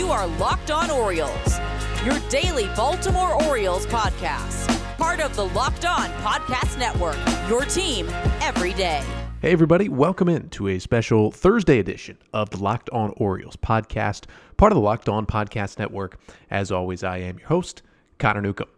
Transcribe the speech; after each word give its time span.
You 0.00 0.08
are 0.08 0.26
Locked 0.38 0.70
On 0.70 0.90
Orioles, 0.90 1.60
your 2.06 2.18
daily 2.30 2.64
Baltimore 2.74 3.34
Orioles 3.44 3.84
podcast. 3.84 4.66
Part 4.96 5.20
of 5.20 5.36
the 5.36 5.44
Locked 5.48 5.84
On 5.84 6.08
Podcast 6.22 6.78
Network, 6.78 7.18
your 7.50 7.66
team 7.66 8.08
every 8.40 8.72
day. 8.72 9.04
Hey, 9.42 9.52
everybody, 9.52 9.90
welcome 9.90 10.26
in 10.30 10.48
to 10.50 10.68
a 10.68 10.78
special 10.78 11.30
Thursday 11.30 11.80
edition 11.80 12.16
of 12.32 12.48
the 12.48 12.56
Locked 12.56 12.88
On 12.94 13.12
Orioles 13.18 13.56
podcast, 13.56 14.24
part 14.56 14.72
of 14.72 14.76
the 14.76 14.80
Locked 14.80 15.10
On 15.10 15.26
Podcast 15.26 15.78
Network. 15.78 16.18
As 16.50 16.72
always, 16.72 17.04
I 17.04 17.18
am 17.18 17.38
your 17.38 17.48
host, 17.48 17.82
Connor 18.16 18.40
Newcomb. 18.40 18.70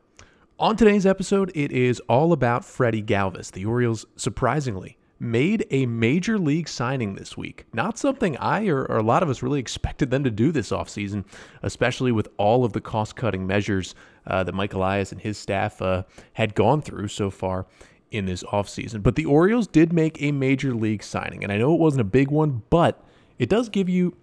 On 0.59 0.75
today's 0.75 1.07
episode, 1.07 1.53
it 1.55 1.71
is 1.71 2.01
all 2.09 2.33
about 2.33 2.65
Freddie 2.65 3.01
Galvis. 3.01 3.53
The 3.53 3.65
Orioles, 3.65 4.07
surprisingly, 4.17 4.99
made 5.23 5.65
a 5.71 5.87
major 5.87 6.37
league 6.37 6.69
signing 6.69 7.15
this 7.15 7.37
week. 7.37 7.65
Not 7.73 7.97
something 7.97 8.37
I 8.39 8.67
or, 8.67 8.85
or, 8.85 8.99
a 8.99 9.03
lot 9.05 9.23
of 9.23 9.31
us 9.31 9.41
really 9.41 9.61
expected 9.61 10.11
them 10.11 10.25
to 10.25 10.31
do 10.31 10.51
this 10.51 10.71
offseason, 10.71 11.25
especially 11.63 12.11
with 12.11 12.29
all 12.39 12.65
of 12.65 12.73
the 12.73 12.81
cost 12.81 13.15
cutting 13.15 13.47
measures 13.47 13.95
uh, 14.27 14.43
that 14.43 14.53
Mike 14.53 14.75
Elias 14.75 15.13
and 15.13 15.21
his 15.21 15.39
staff 15.39 15.81
uh, 15.81 16.03
had 16.33 16.57
gone 16.57 16.83
through 16.83 17.07
so 17.07 17.31
far 17.31 17.67
in 18.11 18.27
this 18.27 18.43
offseason. 18.43 19.01
But 19.01 19.15
the 19.15 19.25
Orioles 19.25 19.69
did 19.69 19.93
make 19.93 20.21
a 20.21 20.33
major 20.33 20.75
league 20.75 21.05
signing, 21.05 21.45
and 21.45 21.53
I 21.53 21.57
know 21.57 21.73
it 21.73 21.81
wasn't 21.81 22.01
a 22.01 22.05
big 22.05 22.29
one, 22.29 22.65
but 22.69 23.03
it 23.39 23.49
does 23.49 23.69
give 23.69 23.89
you 23.89 24.17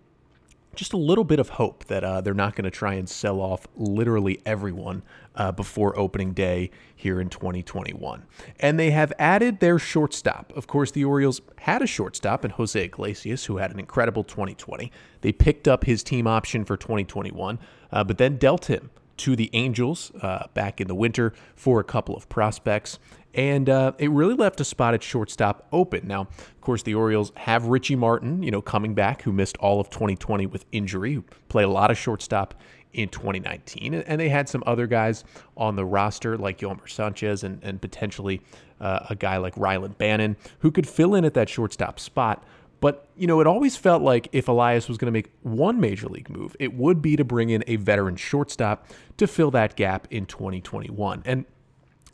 just 0.75 0.93
a 0.93 0.97
little 0.97 1.23
bit 1.23 1.39
of 1.39 1.49
hope 1.49 1.85
that 1.85 2.03
uh, 2.03 2.21
they're 2.21 2.33
not 2.33 2.55
going 2.55 2.63
to 2.63 2.71
try 2.71 2.93
and 2.93 3.09
sell 3.09 3.39
off 3.39 3.67
literally 3.75 4.39
everyone 4.45 5.03
uh, 5.35 5.51
before 5.51 5.97
opening 5.97 6.33
day 6.33 6.69
here 6.95 7.19
in 7.19 7.29
2021. 7.29 8.23
And 8.59 8.79
they 8.79 8.91
have 8.91 9.11
added 9.17 9.59
their 9.59 9.79
shortstop. 9.79 10.53
Of 10.55 10.67
course, 10.67 10.91
the 10.91 11.05
Orioles 11.05 11.41
had 11.59 11.81
a 11.81 11.87
shortstop 11.87 12.45
in 12.45 12.51
Jose 12.51 12.81
Iglesias, 12.81 13.45
who 13.45 13.57
had 13.57 13.71
an 13.71 13.79
incredible 13.79 14.23
2020. 14.23 14.91
They 15.21 15.31
picked 15.31 15.67
up 15.67 15.85
his 15.85 16.03
team 16.03 16.27
option 16.27 16.65
for 16.65 16.77
2021, 16.77 17.59
uh, 17.91 18.03
but 18.03 18.17
then 18.17 18.37
dealt 18.37 18.65
him 18.65 18.91
to 19.17 19.35
the 19.35 19.49
Angels 19.53 20.11
uh, 20.21 20.47
back 20.53 20.79
in 20.79 20.87
the 20.87 20.95
winter 20.95 21.33
for 21.55 21.79
a 21.79 21.83
couple 21.83 22.15
of 22.15 22.29
prospects 22.29 22.99
and 23.33 23.69
uh, 23.69 23.91
it 23.97 24.09
really 24.11 24.33
left 24.33 24.59
a 24.59 24.65
spot 24.65 24.93
at 24.93 25.03
shortstop 25.03 25.67
open. 25.71 26.07
Now, 26.07 26.21
of 26.21 26.61
course, 26.61 26.83
the 26.83 26.95
Orioles 26.95 27.31
have 27.35 27.65
Richie 27.65 27.95
Martin, 27.95 28.41
you 28.43 28.51
know, 28.51 28.61
coming 28.61 28.93
back, 28.93 29.21
who 29.21 29.31
missed 29.31 29.57
all 29.57 29.79
of 29.79 29.89
2020 29.89 30.45
with 30.47 30.65
injury, 30.71 31.13
who 31.13 31.23
played 31.47 31.65
a 31.65 31.69
lot 31.69 31.91
of 31.91 31.97
shortstop 31.97 32.55
in 32.93 33.07
2019, 33.09 33.93
and 33.93 34.19
they 34.19 34.29
had 34.29 34.49
some 34.49 34.63
other 34.65 34.87
guys 34.87 35.23
on 35.55 35.75
the 35.75 35.85
roster 35.85 36.37
like 36.37 36.59
Yolmer 36.59 36.89
Sanchez 36.89 37.43
and, 37.43 37.63
and 37.63 37.79
potentially 37.79 38.41
uh, 38.81 39.05
a 39.09 39.15
guy 39.15 39.37
like 39.37 39.53
Rylan 39.55 39.97
Bannon 39.97 40.35
who 40.59 40.71
could 40.71 40.87
fill 40.87 41.13
in 41.13 41.23
at 41.23 41.35
that 41.35 41.49
shortstop 41.49 41.99
spot. 41.99 42.43
But, 42.81 43.07
you 43.17 43.27
know, 43.27 43.41
it 43.41 43.47
always 43.47 43.75
felt 43.75 44.01
like 44.01 44.29
if 44.31 44.47
Elias 44.47 44.87
was 44.87 44.97
going 44.97 45.07
to 45.07 45.11
make 45.11 45.31
one 45.41 45.81
major 45.81 46.07
league 46.07 46.29
move, 46.29 46.55
it 46.59 46.73
would 46.73 47.01
be 47.01 47.15
to 47.17 47.25
bring 47.25 47.49
in 47.49 47.63
a 47.67 47.75
veteran 47.75 48.15
shortstop 48.15 48.87
to 49.17 49.27
fill 49.27 49.51
that 49.51 49.75
gap 49.75 50.07
in 50.09 50.25
2021. 50.25 51.21
And 51.25 51.45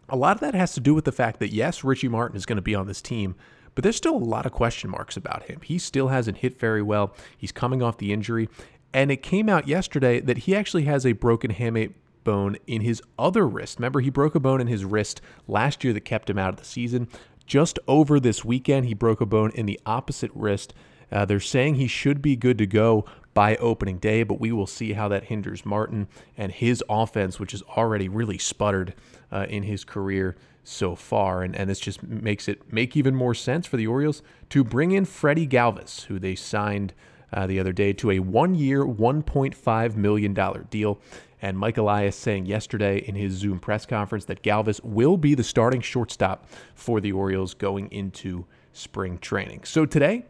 a 0.10 0.16
lot 0.16 0.36
of 0.36 0.42
that 0.42 0.56
has 0.56 0.74
to 0.74 0.80
do 0.80 0.94
with 0.94 1.06
the 1.06 1.12
fact 1.12 1.40
that, 1.40 1.52
yes, 1.52 1.84
Richie 1.84 2.08
Martin 2.08 2.38
is 2.38 2.46
going 2.46 2.58
to 2.58 2.62
be 2.62 2.76
on 2.76 2.88
this 2.88 3.02
team, 3.02 3.36
but 3.74 3.84
there's 3.84 3.96
still 3.96 4.16
a 4.16 4.18
lot 4.18 4.46
of 4.46 4.52
question 4.52 4.90
marks 4.90 5.18
about 5.18 5.44
him. 5.44 5.62
He 5.62 5.78
still 5.78 6.10
hasn't 6.10 6.38
hit 6.38 6.60
very 6.60 6.82
well. 6.82 7.14
He's 7.38 7.52
coming 7.52 7.82
off 7.82 7.98
the 7.98 8.14
injury. 8.14 8.50
And 8.94 9.12
it 9.12 9.22
came 9.22 9.50
out 9.50 9.68
yesterday 9.68 10.22
that 10.22 10.40
he 10.40 10.56
actually 10.56 10.84
has 10.84 11.06
a 11.06 11.12
broken 11.12 11.52
hamate 11.52 11.94
bone 12.24 12.58
in 12.66 12.82
his 12.82 13.02
other 13.20 13.48
wrist. 13.48 13.80
Remember, 13.80 14.00
he 14.00 14.10
broke 14.10 14.36
a 14.36 14.40
bone 14.40 14.62
in 14.62 14.68
his 14.68 14.86
wrist 14.86 15.22
last 15.48 15.84
year 15.84 15.94
that 15.94 16.02
kept 16.02 16.30
him 16.30 16.38
out 16.38 16.50
of 16.50 16.58
the 16.58 16.66
season. 16.66 17.10
Just 17.46 17.78
over 17.88 18.20
this 18.20 18.46
weekend, 18.46 18.86
he 18.86 18.94
broke 18.94 19.22
a 19.22 19.26
bone 19.26 19.52
in 19.54 19.66
the 19.66 19.80
opposite 19.86 20.32
wrist. 20.34 20.74
Uh, 21.12 21.26
they're 21.26 21.40
saying 21.40 21.76
he 21.76 21.88
should 21.88 22.22
be 22.22 22.36
good 22.36 22.58
to 22.58 22.66
go 22.66 23.06
by 23.36 23.58
opening 23.58 24.00
day, 24.00 24.24
but 24.24 24.40
we 24.40 24.52
will 24.52 24.66
see 24.66 24.94
how 24.94 25.08
that 25.10 25.26
hinders 25.26 25.66
Martin 25.66 26.08
and 26.38 26.52
his 26.52 26.84
offense, 26.90 27.40
which 27.40 27.54
is 27.54 27.62
already 27.78 28.10
really 28.10 28.40
sputtered 28.40 28.96
uh, 29.32 29.46
in 29.50 29.64
his 29.64 29.84
career 29.84 30.36
so 30.64 30.96
far. 30.96 31.44
And, 31.44 31.56
and 31.56 31.70
this 31.70 31.80
just 31.80 32.02
makes 32.02 32.48
it 32.48 32.74
make 32.74 32.96
even 32.96 33.14
more 33.14 33.36
sense 33.36 33.68
for 33.68 33.78
the 33.78 33.86
Orioles 33.86 34.24
to 34.50 34.64
bring 34.64 34.94
in 34.94 35.06
Freddie 35.06 35.48
Galvis, 35.48 36.06
who 36.06 36.18
they 36.18 36.34
signed 36.34 36.94
uh, 37.34 37.46
the 37.46 37.60
other 37.60 37.74
day 37.74 37.92
to 37.94 38.12
a 38.12 38.20
one 38.20 38.56
year, 38.56 38.86
$1.5 38.86 39.96
million 39.96 40.34
deal. 40.70 41.00
And 41.42 41.60
Mike 41.60 41.78
Elias 41.78 42.16
saying 42.16 42.46
yesterday 42.46 43.00
in 43.00 43.16
his 43.16 43.34
Zoom 43.34 43.60
press 43.60 43.86
conference 43.86 44.26
that 44.26 44.44
Galvis 44.44 44.82
will 44.82 45.18
be 45.18 45.36
the 45.36 45.44
starting 45.44 45.82
shortstop 45.82 46.48
for 46.74 47.02
the 47.02 47.12
Orioles 47.12 47.54
going 47.54 47.92
into 47.92 48.46
spring 48.72 49.18
training. 49.18 49.66
So 49.66 49.86
today, 49.86 50.26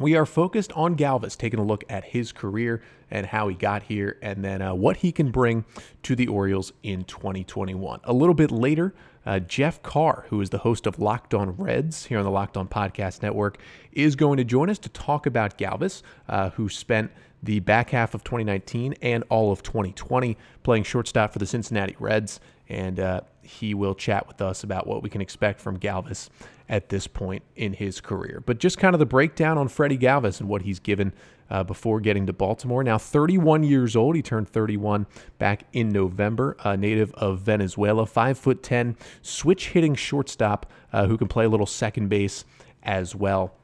we 0.00 0.16
are 0.16 0.26
focused 0.26 0.72
on 0.72 0.96
Galvis, 0.96 1.36
taking 1.36 1.60
a 1.60 1.64
look 1.64 1.84
at 1.88 2.04
his 2.04 2.32
career 2.32 2.82
and 3.10 3.26
how 3.26 3.48
he 3.48 3.54
got 3.54 3.84
here, 3.84 4.18
and 4.22 4.44
then 4.44 4.62
uh, 4.62 4.74
what 4.74 4.98
he 4.98 5.12
can 5.12 5.30
bring 5.30 5.64
to 6.02 6.16
the 6.16 6.26
Orioles 6.26 6.72
in 6.82 7.04
2021. 7.04 8.00
A 8.04 8.12
little 8.12 8.34
bit 8.34 8.50
later, 8.50 8.94
uh, 9.26 9.38
Jeff 9.40 9.82
Carr, 9.82 10.24
who 10.30 10.40
is 10.40 10.50
the 10.50 10.58
host 10.58 10.86
of 10.86 10.98
Locked 10.98 11.34
On 11.34 11.50
Reds 11.50 12.06
here 12.06 12.18
on 12.18 12.24
the 12.24 12.30
Locked 12.30 12.56
On 12.56 12.66
Podcast 12.66 13.22
Network, 13.22 13.58
is 13.92 14.16
going 14.16 14.38
to 14.38 14.44
join 14.44 14.70
us 14.70 14.78
to 14.78 14.88
talk 14.88 15.26
about 15.26 15.58
Galvis, 15.58 16.02
uh, 16.28 16.50
who 16.50 16.68
spent 16.68 17.10
the 17.42 17.60
back 17.60 17.90
half 17.90 18.14
of 18.14 18.24
2019 18.24 18.94
and 19.02 19.24
all 19.28 19.52
of 19.52 19.62
2020 19.62 20.36
playing 20.62 20.82
shortstop 20.84 21.32
for 21.32 21.38
the 21.38 21.46
Cincinnati 21.46 21.96
Reds. 21.98 22.40
And 22.70 23.00
uh, 23.00 23.20
he 23.42 23.74
will 23.74 23.94
chat 23.94 24.28
with 24.28 24.40
us 24.40 24.62
about 24.62 24.86
what 24.86 25.02
we 25.02 25.10
can 25.10 25.20
expect 25.20 25.60
from 25.60 25.78
Galvis 25.78 26.30
at 26.68 26.88
this 26.88 27.08
point 27.08 27.42
in 27.56 27.72
his 27.72 28.00
career. 28.00 28.42
But 28.46 28.58
just 28.58 28.78
kind 28.78 28.94
of 28.94 29.00
the 29.00 29.06
breakdown 29.06 29.58
on 29.58 29.66
Freddie 29.66 29.98
Galvis 29.98 30.38
and 30.38 30.48
what 30.48 30.62
he's 30.62 30.78
given 30.78 31.12
uh, 31.50 31.64
before 31.64 32.00
getting 32.00 32.26
to 32.26 32.32
Baltimore. 32.32 32.84
Now 32.84 32.96
31 32.96 33.64
years 33.64 33.96
old. 33.96 34.14
He 34.14 34.22
turned 34.22 34.48
31 34.48 35.06
back 35.38 35.64
in 35.72 35.88
November. 35.88 36.56
A 36.64 36.76
native 36.76 37.12
of 37.14 37.40
Venezuela, 37.40 38.06
five 38.06 38.38
foot 38.38 38.62
ten, 38.62 38.96
switch 39.20 39.70
hitting 39.70 39.96
shortstop 39.96 40.70
uh, 40.92 41.06
who 41.06 41.18
can 41.18 41.26
play 41.26 41.44
a 41.44 41.48
little 41.48 41.66
second 41.66 42.08
base 42.08 42.44
as 42.84 43.16
well 43.16 43.56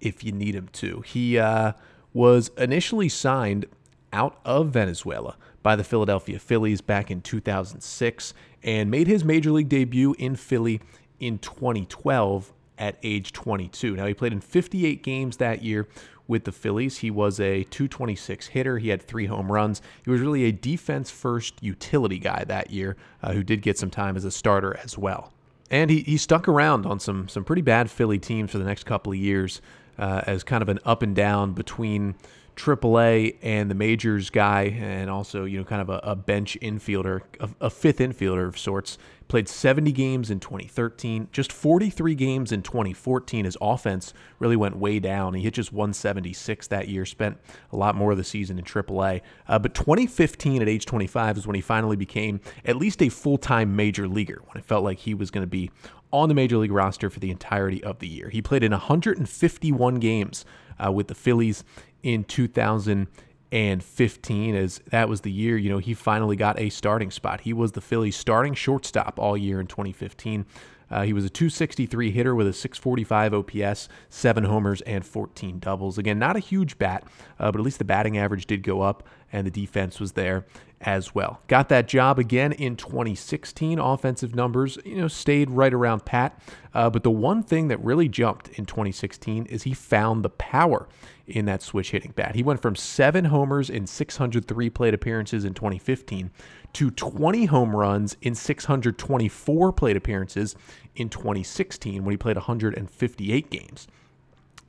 if 0.00 0.24
you 0.24 0.32
need 0.32 0.56
him 0.56 0.68
to. 0.72 1.00
He 1.02 1.38
uh, 1.38 1.72
was 2.12 2.50
initially 2.58 3.08
signed 3.08 3.66
out 4.12 4.40
of 4.44 4.70
Venezuela 4.70 5.36
by 5.66 5.74
the 5.74 5.82
Philadelphia 5.82 6.38
Phillies 6.38 6.80
back 6.80 7.10
in 7.10 7.20
2006 7.20 8.34
and 8.62 8.88
made 8.88 9.08
his 9.08 9.24
major 9.24 9.50
league 9.50 9.68
debut 9.68 10.14
in 10.16 10.36
Philly 10.36 10.80
in 11.18 11.40
2012 11.40 12.52
at 12.78 12.96
age 13.02 13.32
22. 13.32 13.96
Now, 13.96 14.06
he 14.06 14.14
played 14.14 14.32
in 14.32 14.40
58 14.40 15.02
games 15.02 15.38
that 15.38 15.64
year 15.64 15.88
with 16.28 16.44
the 16.44 16.52
Phillies. 16.52 16.98
He 16.98 17.10
was 17.10 17.40
a 17.40 17.64
226 17.64 18.46
hitter. 18.46 18.78
He 18.78 18.90
had 18.90 19.02
three 19.02 19.26
home 19.26 19.50
runs. 19.50 19.82
He 20.04 20.10
was 20.12 20.20
really 20.20 20.44
a 20.44 20.52
defense 20.52 21.10
first 21.10 21.60
utility 21.60 22.20
guy 22.20 22.44
that 22.44 22.70
year 22.70 22.96
uh, 23.20 23.32
who 23.32 23.42
did 23.42 23.60
get 23.60 23.76
some 23.76 23.90
time 23.90 24.16
as 24.16 24.24
a 24.24 24.30
starter 24.30 24.76
as 24.84 24.96
well. 24.96 25.32
And 25.68 25.90
he, 25.90 26.02
he 26.02 26.16
stuck 26.16 26.46
around 26.46 26.86
on 26.86 27.00
some, 27.00 27.26
some 27.26 27.42
pretty 27.42 27.62
bad 27.62 27.90
Philly 27.90 28.20
teams 28.20 28.52
for 28.52 28.58
the 28.58 28.64
next 28.64 28.84
couple 28.84 29.10
of 29.10 29.18
years 29.18 29.60
uh, 29.98 30.22
as 30.28 30.44
kind 30.44 30.62
of 30.62 30.68
an 30.68 30.78
up 30.84 31.02
and 31.02 31.16
down 31.16 31.54
between 31.54 32.14
AAA 32.56 33.36
and 33.42 33.70
the 33.70 33.74
majors 33.74 34.30
guy, 34.30 34.64
and 34.80 35.10
also 35.10 35.44
you 35.44 35.58
know 35.58 35.64
kind 35.64 35.82
of 35.82 35.90
a, 35.90 36.00
a 36.02 36.16
bench 36.16 36.56
infielder, 36.62 37.20
a, 37.38 37.50
a, 37.60 37.70
fifth 37.70 37.98
infielder 37.98 38.48
of 38.48 38.58
sorts. 38.58 38.98
Played 39.28 39.48
70 39.48 39.90
games 39.90 40.30
in 40.30 40.38
2013, 40.38 41.28
just 41.32 41.52
43 41.52 42.14
games 42.14 42.52
in 42.52 42.62
2014. 42.62 43.44
His 43.44 43.56
offense 43.60 44.14
really 44.38 44.54
went 44.54 44.76
way 44.76 45.00
down. 45.00 45.34
He 45.34 45.42
hit 45.42 45.54
just 45.54 45.72
176 45.72 46.68
that 46.68 46.86
year. 46.86 47.04
Spent 47.04 47.36
a 47.72 47.76
lot 47.76 47.96
more 47.96 48.12
of 48.12 48.18
the 48.18 48.24
season 48.24 48.56
in 48.56 48.64
AAA. 48.64 49.22
Uh, 49.48 49.58
but 49.58 49.74
2015, 49.74 50.62
at 50.62 50.68
age 50.68 50.86
25, 50.86 51.38
is 51.38 51.46
when 51.46 51.56
he 51.56 51.60
finally 51.60 51.96
became 51.96 52.40
at 52.64 52.76
least 52.76 53.02
a 53.02 53.08
full-time 53.08 53.74
major 53.74 54.06
leaguer. 54.06 54.42
When 54.46 54.58
it 54.58 54.64
felt 54.64 54.84
like 54.84 55.00
he 55.00 55.12
was 55.12 55.32
going 55.32 55.42
to 55.42 55.50
be 55.50 55.72
on 56.12 56.28
the 56.28 56.34
major 56.34 56.56
league 56.56 56.70
roster 56.70 57.10
for 57.10 57.18
the 57.18 57.32
entirety 57.32 57.82
of 57.82 57.98
the 57.98 58.06
year. 58.06 58.28
He 58.28 58.40
played 58.40 58.62
in 58.62 58.70
151 58.70 59.96
games 59.96 60.44
uh, 60.84 60.92
with 60.92 61.08
the 61.08 61.14
Phillies 61.14 61.64
in 62.02 62.24
2015 62.24 64.54
as 64.54 64.80
that 64.90 65.08
was 65.08 65.22
the 65.22 65.32
year 65.32 65.56
you 65.56 65.70
know 65.70 65.78
he 65.78 65.94
finally 65.94 66.36
got 66.36 66.58
a 66.58 66.68
starting 66.70 67.10
spot. 67.10 67.40
He 67.40 67.52
was 67.52 67.72
the 67.72 67.80
phillies 67.80 68.16
starting 68.16 68.54
shortstop 68.54 69.18
all 69.18 69.36
year 69.36 69.60
in 69.60 69.66
2015 69.66 70.46
uh, 70.90 71.02
he 71.02 71.12
was 71.12 71.24
a 71.24 71.30
263 71.30 72.10
hitter 72.10 72.34
with 72.34 72.46
a 72.46 72.52
645 72.52 73.34
OPS, 73.34 73.88
seven 74.08 74.44
homers, 74.44 74.80
and 74.82 75.04
14 75.04 75.58
doubles. 75.58 75.98
Again, 75.98 76.18
not 76.18 76.36
a 76.36 76.40
huge 76.40 76.78
bat, 76.78 77.04
uh, 77.38 77.50
but 77.50 77.58
at 77.58 77.64
least 77.64 77.78
the 77.78 77.84
batting 77.84 78.16
average 78.16 78.46
did 78.46 78.62
go 78.62 78.82
up, 78.82 79.06
and 79.32 79.46
the 79.46 79.50
defense 79.50 80.00
was 80.00 80.12
there 80.12 80.44
as 80.80 81.14
well. 81.14 81.40
Got 81.48 81.68
that 81.70 81.88
job 81.88 82.18
again 82.18 82.52
in 82.52 82.76
2016. 82.76 83.78
Offensive 83.78 84.34
numbers, 84.34 84.78
you 84.84 84.96
know, 84.96 85.08
stayed 85.08 85.50
right 85.50 85.72
around 85.72 86.04
pat. 86.04 86.38
Uh, 86.74 86.90
but 86.90 87.02
the 87.02 87.10
one 87.10 87.42
thing 87.42 87.68
that 87.68 87.82
really 87.82 88.08
jumped 88.08 88.48
in 88.50 88.66
2016 88.66 89.46
is 89.46 89.62
he 89.62 89.72
found 89.72 90.24
the 90.24 90.30
power 90.30 90.86
in 91.26 91.46
that 91.46 91.62
switch 91.62 91.90
hitting 91.90 92.12
bat. 92.12 92.34
He 92.34 92.42
went 92.42 92.62
from 92.62 92.76
seven 92.76 93.26
homers 93.26 93.70
in 93.70 93.86
603 93.86 94.70
plate 94.70 94.94
appearances 94.94 95.44
in 95.44 95.54
2015 95.54 96.30
to 96.74 96.90
20 96.90 97.46
home 97.46 97.74
runs 97.74 98.16
in 98.20 98.34
624 98.34 99.72
plate 99.72 99.96
appearances 99.96 100.54
in 100.94 101.08
2016 101.08 102.04
when 102.04 102.12
he 102.12 102.16
played 102.16 102.36
158 102.36 103.50
games. 103.50 103.88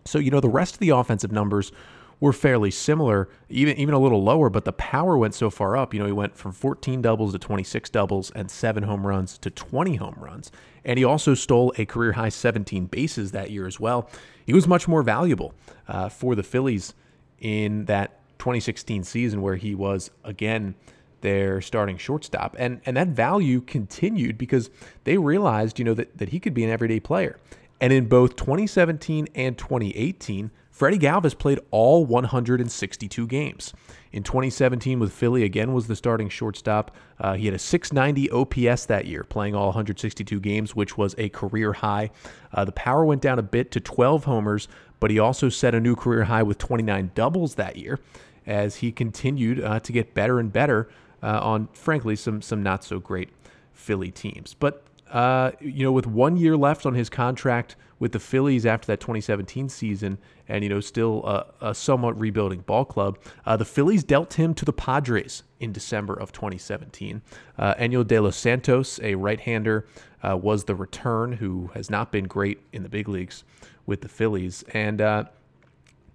So, 0.05 0.19
you 0.19 0.31
know, 0.31 0.39
the 0.39 0.49
rest 0.49 0.75
of 0.75 0.79
the 0.79 0.89
offensive 0.89 1.31
numbers 1.33 1.71
were 2.19 2.33
fairly 2.33 2.71
similar, 2.71 3.29
even 3.49 3.77
even 3.77 3.93
a 3.93 3.99
little 3.99 4.23
lower, 4.23 4.49
but 4.49 4.65
the 4.65 4.73
power 4.73 5.17
went 5.17 5.35
so 5.35 5.49
far 5.49 5.77
up. 5.77 5.93
You 5.93 5.99
know, 5.99 6.05
he 6.05 6.11
went 6.11 6.35
from 6.35 6.51
14 6.51 7.01
doubles 7.01 7.33
to 7.33 7.39
26 7.39 7.89
doubles 7.89 8.31
and 8.31 8.49
seven 8.49 8.83
home 8.83 9.05
runs 9.05 9.37
to 9.39 9.49
20 9.49 9.95
home 9.95 10.15
runs. 10.17 10.51
And 10.83 10.97
he 10.97 11.03
also 11.03 11.33
stole 11.33 11.73
a 11.77 11.85
career 11.85 12.13
high 12.13 12.29
17 12.29 12.85
bases 12.85 13.31
that 13.31 13.51
year 13.51 13.67
as 13.67 13.79
well. 13.79 14.09
He 14.45 14.53
was 14.53 14.67
much 14.67 14.87
more 14.87 15.03
valuable 15.03 15.53
uh, 15.87 16.09
for 16.09 16.33
the 16.33 16.43
Phillies 16.43 16.93
in 17.39 17.85
that 17.85 18.19
2016 18.39 19.03
season 19.03 19.41
where 19.41 19.55
he 19.55 19.75
was 19.75 20.09
again 20.23 20.75
their 21.21 21.61
starting 21.61 21.97
shortstop. 21.97 22.55
And 22.57 22.81
and 22.85 22.97
that 22.97 23.09
value 23.09 23.61
continued 23.61 24.37
because 24.37 24.69
they 25.03 25.17
realized, 25.17 25.77
you 25.77 25.85
know, 25.85 25.93
that, 25.93 26.17
that 26.17 26.29
he 26.29 26.39
could 26.39 26.53
be 26.53 26.63
an 26.63 26.69
everyday 26.69 26.99
player. 26.99 27.39
And 27.79 27.93
in 27.93 28.07
both 28.07 28.35
2017 28.35 29.27
and 29.35 29.55
2018, 29.55 30.49
Freddie 30.77 30.99
Galvis 30.99 31.35
played 31.35 31.59
all 31.71 32.05
162 32.05 33.25
games. 33.25 33.73
In 34.11 34.21
2017, 34.21 34.99
with 34.99 35.11
Philly, 35.11 35.41
again 35.43 35.73
was 35.73 35.87
the 35.87 35.95
starting 35.95 36.29
shortstop. 36.29 36.95
Uh, 37.19 37.33
he 37.33 37.45
had 37.45 37.55
a 37.55 37.59
690 37.59 38.29
OPS 38.29 38.85
that 38.85 39.07
year, 39.07 39.23
playing 39.23 39.55
all 39.55 39.69
162 39.69 40.39
games, 40.39 40.75
which 40.75 40.95
was 40.95 41.15
a 41.17 41.29
career 41.29 41.73
high. 41.73 42.11
Uh, 42.53 42.63
the 42.63 42.71
power 42.71 43.03
went 43.03 43.23
down 43.23 43.39
a 43.39 43.41
bit 43.41 43.71
to 43.71 43.79
12 43.79 44.25
homers, 44.25 44.67
but 44.99 45.09
he 45.09 45.17
also 45.17 45.49
set 45.49 45.73
a 45.73 45.79
new 45.79 45.95
career 45.95 46.25
high 46.25 46.43
with 46.43 46.59
29 46.59 47.09
doubles 47.15 47.55
that 47.55 47.77
year 47.77 47.99
as 48.45 48.75
he 48.75 48.91
continued 48.91 49.59
uh, 49.59 49.79
to 49.79 49.91
get 49.91 50.13
better 50.13 50.39
and 50.39 50.53
better 50.53 50.89
uh, 51.23 51.39
on, 51.41 51.69
frankly, 51.73 52.15
some 52.15 52.39
some 52.39 52.61
not 52.61 52.83
so 52.83 52.99
great 52.99 53.29
Philly 53.73 54.11
teams. 54.11 54.53
But 54.53 54.83
uh, 55.09 55.53
you 55.59 55.83
know, 55.83 55.91
with 55.91 56.05
one 56.05 56.37
year 56.37 56.55
left 56.55 56.85
on 56.85 56.93
his 56.93 57.09
contract 57.09 57.75
with 57.99 58.11
the 58.11 58.19
Phillies 58.19 58.65
after 58.65 58.87
that 58.87 58.99
2017 58.99 59.69
season, 59.69 60.17
and 60.47 60.63
you 60.63 60.69
know, 60.69 60.79
still 60.79 61.25
a, 61.25 61.69
a 61.69 61.75
somewhat 61.75 62.19
rebuilding 62.19 62.61
ball 62.61 62.85
club, 62.85 63.19
uh, 63.45 63.57
the 63.57 63.65
Phillies 63.65 64.03
dealt 64.03 64.33
him 64.33 64.53
to 64.55 64.65
the 64.65 64.73
Padres 64.73 65.43
in 65.59 65.71
December 65.71 66.13
of 66.13 66.31
2017. 66.31 67.21
Uh, 67.57 67.73
Enyel 67.75 68.05
De 68.05 68.19
Los 68.19 68.37
Santos, 68.37 68.99
a 69.01 69.15
right-hander, 69.15 69.85
uh, 70.23 70.37
was 70.37 70.63
the 70.63 70.75
return, 70.75 71.33
who 71.33 71.69
has 71.73 71.89
not 71.89 72.11
been 72.11 72.25
great 72.25 72.59
in 72.73 72.83
the 72.83 72.89
big 72.89 73.07
leagues 73.07 73.43
with 73.85 74.01
the 74.01 74.09
Phillies, 74.09 74.63
and 74.73 75.01
uh, 75.01 75.25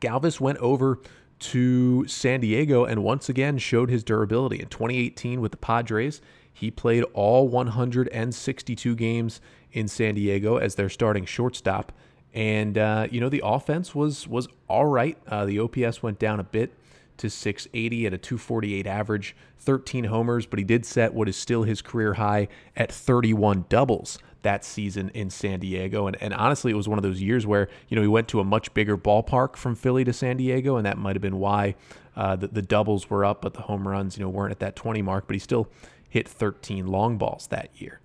Galvis 0.00 0.40
went 0.40 0.58
over 0.58 0.98
to 1.38 2.06
San 2.06 2.40
Diego 2.40 2.84
and 2.84 3.02
once 3.02 3.28
again 3.28 3.58
showed 3.58 3.90
his 3.90 4.04
durability. 4.04 4.60
In 4.60 4.68
2018 4.68 5.40
with 5.40 5.50
the 5.50 5.56
Padres, 5.56 6.20
he 6.52 6.70
played 6.70 7.02
all 7.14 7.48
162 7.48 8.94
games 8.94 9.40
in 9.72 9.88
San 9.88 10.14
Diego 10.14 10.56
as 10.56 10.76
their 10.76 10.88
starting 10.88 11.24
shortstop. 11.24 11.92
And 12.34 12.78
uh, 12.78 13.08
you 13.10 13.20
know 13.20 13.28
the 13.28 13.42
offense 13.44 13.94
was 13.94 14.26
was 14.26 14.48
all 14.68 14.86
right. 14.86 15.18
Uh, 15.26 15.44
the 15.44 15.58
OPS 15.58 16.02
went 16.02 16.18
down 16.18 16.40
a 16.40 16.44
bit 16.44 16.72
to 17.18 17.28
680 17.30 18.06
at 18.06 18.14
a 18.14 18.18
248 18.18 18.86
average, 18.86 19.36
13 19.60 20.04
homers, 20.04 20.46
but 20.46 20.58
he 20.58 20.64
did 20.64 20.84
set 20.84 21.14
what 21.14 21.28
is 21.28 21.36
still 21.36 21.62
his 21.62 21.82
career 21.82 22.14
high 22.14 22.48
at 22.74 22.90
31 22.90 23.66
doubles 23.68 24.18
that 24.42 24.64
season 24.64 25.10
in 25.10 25.30
San 25.30 25.60
Diego. 25.60 26.06
And, 26.06 26.20
and 26.20 26.34
honestly, 26.34 26.72
it 26.72 26.74
was 26.74 26.88
one 26.88 26.98
of 26.98 27.02
those 27.02 27.22
years 27.22 27.46
where, 27.46 27.68
you 27.88 27.94
know, 27.94 28.02
he 28.02 28.08
went 28.08 28.28
to 28.28 28.40
a 28.40 28.44
much 28.44 28.74
bigger 28.74 28.98
ballpark 28.98 29.56
from 29.56 29.74
Philly 29.74 30.04
to 30.04 30.12
San 30.12 30.36
Diego, 30.36 30.76
and 30.76 30.86
that 30.86 30.98
might 30.98 31.14
have 31.14 31.22
been 31.22 31.38
why 31.38 31.74
uh, 32.16 32.36
the, 32.36 32.48
the 32.48 32.62
doubles 32.62 33.08
were 33.08 33.24
up, 33.24 33.40
but 33.40 33.54
the 33.54 33.62
home 33.62 33.86
runs, 33.86 34.18
you 34.18 34.24
know, 34.24 34.28
weren't 34.28 34.52
at 34.52 34.58
that 34.58 34.76
20 34.76 35.00
mark, 35.02 35.26
but 35.26 35.34
he 35.34 35.40
still 35.40 35.68
hit 36.08 36.28
13 36.28 36.86
long 36.86 37.16
balls 37.16 37.46
that 37.48 37.70
year. 37.74 38.00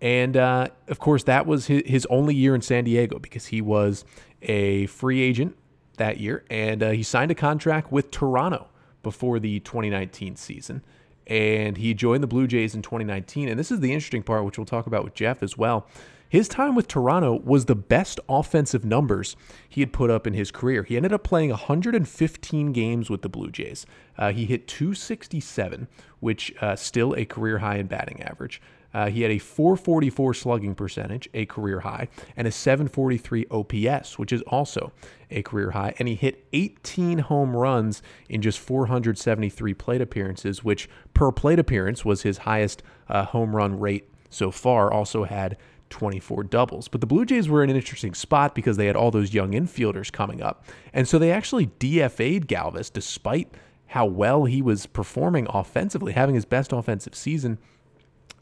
And 0.00 0.36
uh, 0.36 0.68
of 0.86 0.98
course, 0.98 1.24
that 1.24 1.46
was 1.46 1.66
his, 1.66 1.82
his 1.86 2.06
only 2.10 2.34
year 2.34 2.54
in 2.54 2.62
San 2.62 2.84
Diego 2.84 3.18
because 3.18 3.46
he 3.46 3.60
was 3.60 4.04
a 4.42 4.86
free 4.86 5.20
agent 5.20 5.56
that 5.96 6.18
year, 6.18 6.44
and 6.48 6.82
uh, 6.82 6.90
he 6.90 7.02
signed 7.02 7.30
a 7.30 7.34
contract 7.34 7.92
with 7.92 8.10
Toronto 8.10 8.68
before 9.02 9.38
the 9.38 9.60
2019 9.60 10.36
season. 10.36 10.82
And 11.26 11.76
he 11.76 11.92
joined 11.92 12.22
the 12.22 12.28
Blue 12.28 12.46
Jays 12.46 12.74
in 12.74 12.80
2019. 12.80 13.48
And 13.48 13.58
this 13.58 13.70
is 13.70 13.80
the 13.80 13.92
interesting 13.92 14.22
part, 14.22 14.44
which 14.44 14.56
we'll 14.56 14.64
talk 14.64 14.86
about 14.86 15.04
with 15.04 15.14
Jeff 15.14 15.42
as 15.42 15.58
well. 15.58 15.86
His 16.28 16.48
time 16.48 16.74
with 16.74 16.88
Toronto 16.88 17.40
was 17.42 17.64
the 17.64 17.74
best 17.74 18.20
offensive 18.28 18.84
numbers 18.84 19.34
he 19.66 19.80
had 19.80 19.92
put 19.92 20.10
up 20.10 20.26
in 20.26 20.34
his 20.34 20.50
career. 20.50 20.82
He 20.82 20.96
ended 20.96 21.12
up 21.12 21.24
playing 21.24 21.50
115 21.50 22.72
games 22.72 23.08
with 23.08 23.22
the 23.22 23.28
Blue 23.30 23.50
Jays. 23.50 23.86
Uh, 24.16 24.32
he 24.32 24.44
hit 24.44 24.68
267, 24.68 25.88
which 26.20 26.52
uh, 26.60 26.76
still 26.76 27.14
a 27.14 27.24
career 27.24 27.58
high 27.58 27.76
in 27.76 27.86
batting 27.86 28.22
average. 28.22 28.60
Uh, 28.94 29.10
he 29.10 29.22
had 29.22 29.30
a 29.30 29.38
444 29.38 30.34
slugging 30.34 30.74
percentage, 30.74 31.28
a 31.34 31.46
career 31.46 31.80
high, 31.80 32.08
and 32.36 32.48
a 32.48 32.50
743 32.50 33.46
OPS, 33.50 34.18
which 34.18 34.32
is 34.32 34.42
also 34.42 34.92
a 35.30 35.42
career 35.42 35.72
high. 35.72 35.94
And 35.98 36.08
he 36.08 36.14
hit 36.14 36.46
18 36.52 37.18
home 37.18 37.54
runs 37.54 38.02
in 38.28 38.40
just 38.40 38.58
473 38.58 39.74
plate 39.74 40.00
appearances, 40.00 40.64
which 40.64 40.88
per 41.12 41.30
plate 41.30 41.58
appearance 41.58 42.04
was 42.04 42.22
his 42.22 42.38
highest 42.38 42.82
uh, 43.08 43.24
home 43.26 43.54
run 43.54 43.78
rate 43.78 44.08
so 44.30 44.50
far. 44.50 44.90
Also 44.90 45.24
had 45.24 45.56
24 45.90 46.44
doubles. 46.44 46.88
But 46.88 47.00
the 47.00 47.06
Blue 47.06 47.24
Jays 47.24 47.48
were 47.48 47.62
in 47.62 47.70
an 47.70 47.76
interesting 47.76 48.14
spot 48.14 48.54
because 48.54 48.76
they 48.76 48.86
had 48.86 48.96
all 48.96 49.10
those 49.10 49.34
young 49.34 49.52
infielders 49.52 50.12
coming 50.12 50.42
up. 50.42 50.64
And 50.92 51.08
so 51.08 51.18
they 51.18 51.32
actually 51.32 51.68
DFA'd 51.78 52.46
Galvis 52.46 52.92
despite 52.92 53.54
how 53.88 54.04
well 54.04 54.44
he 54.44 54.60
was 54.60 54.86
performing 54.86 55.46
offensively, 55.48 56.12
having 56.12 56.34
his 56.34 56.44
best 56.44 56.72
offensive 56.72 57.14
season 57.14 57.58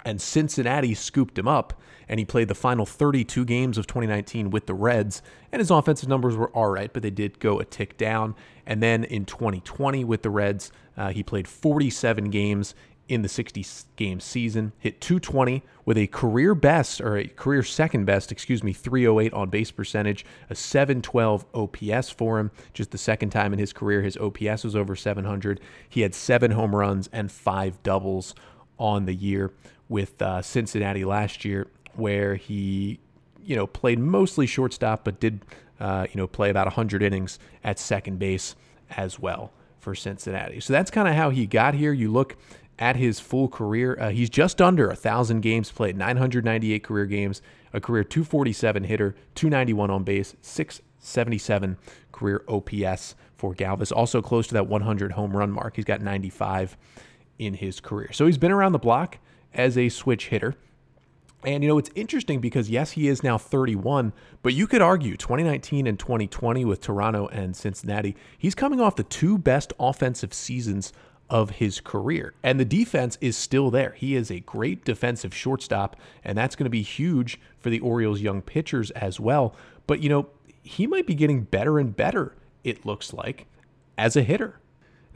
and 0.06 0.22
Cincinnati 0.22 0.94
scooped 0.94 1.36
him 1.36 1.48
up, 1.48 1.74
and 2.08 2.20
he 2.20 2.24
played 2.24 2.46
the 2.46 2.54
final 2.54 2.86
32 2.86 3.44
games 3.44 3.76
of 3.76 3.88
2019 3.88 4.50
with 4.50 4.66
the 4.66 4.72
Reds, 4.72 5.20
and 5.50 5.58
his 5.58 5.70
offensive 5.70 6.08
numbers 6.08 6.36
were 6.36 6.48
all 6.50 6.68
right, 6.68 6.92
but 6.92 7.02
they 7.02 7.10
did 7.10 7.40
go 7.40 7.58
a 7.58 7.64
tick 7.64 7.98
down. 7.98 8.36
And 8.64 8.80
then 8.80 9.02
in 9.02 9.24
2020 9.24 10.04
with 10.04 10.22
the 10.22 10.30
Reds, 10.30 10.70
uh, 10.96 11.08
he 11.08 11.24
played 11.24 11.48
47 11.48 12.30
games 12.30 12.74
in 13.08 13.22
the 13.22 13.28
60 13.28 13.66
game 13.96 14.20
season, 14.20 14.72
hit 14.78 15.00
220 15.00 15.62
with 15.84 15.98
a 15.98 16.06
career 16.06 16.54
best 16.54 17.00
or 17.00 17.16
a 17.16 17.26
career 17.26 17.64
second 17.64 18.04
best, 18.04 18.30
excuse 18.30 18.62
me, 18.62 18.72
308 18.72 19.32
on 19.32 19.48
base 19.50 19.72
percentage, 19.72 20.24
a 20.48 20.54
712 20.54 21.44
OPS 21.52 22.10
for 22.10 22.38
him. 22.38 22.52
Just 22.72 22.92
the 22.92 22.98
second 22.98 23.30
time 23.30 23.52
in 23.52 23.58
his 23.58 23.72
career 23.72 24.02
his 24.02 24.16
OPS 24.16 24.62
was 24.62 24.76
over 24.76 24.94
700. 24.94 25.60
He 25.88 26.02
had 26.02 26.14
seven 26.14 26.52
home 26.52 26.74
runs 26.74 27.08
and 27.12 27.30
five 27.30 27.82
doubles 27.82 28.34
on 28.78 29.06
the 29.06 29.14
year 29.14 29.52
with 29.88 30.20
uh, 30.20 30.42
Cincinnati 30.42 31.04
last 31.04 31.44
year, 31.44 31.68
where 31.94 32.34
he, 32.36 32.98
you 33.44 33.56
know, 33.56 33.66
played 33.66 33.98
mostly 33.98 34.46
shortstop, 34.46 35.04
but 35.04 35.20
did, 35.20 35.44
uh, 35.80 36.06
you 36.10 36.16
know, 36.16 36.26
play 36.26 36.50
about 36.50 36.66
100 36.66 37.02
innings 37.02 37.38
at 37.64 37.78
second 37.78 38.18
base 38.18 38.54
as 38.90 39.18
well 39.18 39.52
for 39.78 39.94
Cincinnati. 39.94 40.60
So 40.60 40.72
that's 40.72 40.90
kind 40.90 41.08
of 41.08 41.14
how 41.14 41.30
he 41.30 41.46
got 41.46 41.74
here. 41.74 41.92
You 41.92 42.10
look 42.10 42.36
at 42.78 42.96
his 42.96 43.20
full 43.20 43.48
career, 43.48 43.96
uh, 43.98 44.10
he's 44.10 44.28
just 44.28 44.60
under 44.60 44.90
a 44.90 44.96
thousand 44.96 45.40
games 45.40 45.70
played, 45.70 45.96
998 45.96 46.82
career 46.82 47.06
games, 47.06 47.40
a 47.72 47.80
career 47.80 48.04
247 48.04 48.84
hitter, 48.84 49.14
291 49.34 49.90
on 49.90 50.02
base, 50.02 50.34
677 50.42 51.78
career 52.12 52.42
OPS 52.48 53.14
for 53.36 53.54
Galvis. 53.54 53.92
Also 53.94 54.20
close 54.20 54.46
to 54.48 54.54
that 54.54 54.66
100 54.66 55.12
home 55.12 55.36
run 55.36 55.50
mark. 55.50 55.76
He's 55.76 55.84
got 55.84 56.00
95 56.00 56.76
in 57.38 57.54
his 57.54 57.80
career. 57.80 58.12
So 58.12 58.26
he's 58.26 58.38
been 58.38 58.52
around 58.52 58.72
the 58.72 58.78
block 58.78 59.18
as 59.56 59.76
a 59.76 59.88
switch 59.88 60.28
hitter. 60.28 60.54
And 61.44 61.62
you 61.62 61.68
know, 61.68 61.78
it's 61.78 61.90
interesting 61.94 62.40
because 62.40 62.70
yes, 62.70 62.92
he 62.92 63.08
is 63.08 63.22
now 63.22 63.38
31, 63.38 64.12
but 64.42 64.54
you 64.54 64.66
could 64.66 64.82
argue 64.82 65.16
2019 65.16 65.86
and 65.86 65.98
2020 65.98 66.64
with 66.64 66.80
Toronto 66.80 67.28
and 67.28 67.56
Cincinnati, 67.56 68.16
he's 68.38 68.54
coming 68.54 68.80
off 68.80 68.96
the 68.96 69.04
two 69.04 69.38
best 69.38 69.72
offensive 69.78 70.34
seasons 70.34 70.92
of 71.28 71.50
his 71.50 71.80
career. 71.80 72.34
And 72.42 72.58
the 72.58 72.64
defense 72.64 73.18
is 73.20 73.36
still 73.36 73.70
there. 73.70 73.92
He 73.96 74.14
is 74.14 74.30
a 74.30 74.40
great 74.40 74.84
defensive 74.84 75.34
shortstop, 75.34 75.96
and 76.24 76.36
that's 76.38 76.56
going 76.56 76.64
to 76.64 76.70
be 76.70 76.82
huge 76.82 77.40
for 77.58 77.70
the 77.70 77.80
Orioles' 77.80 78.20
young 78.20 78.42
pitchers 78.42 78.90
as 78.92 79.20
well. 79.20 79.54
But 79.86 80.02
you 80.02 80.08
know, 80.08 80.28
he 80.62 80.86
might 80.86 81.06
be 81.06 81.14
getting 81.14 81.42
better 81.42 81.78
and 81.78 81.94
better, 81.94 82.34
it 82.64 82.84
looks 82.84 83.12
like, 83.12 83.46
as 83.96 84.16
a 84.16 84.22
hitter. 84.22 84.58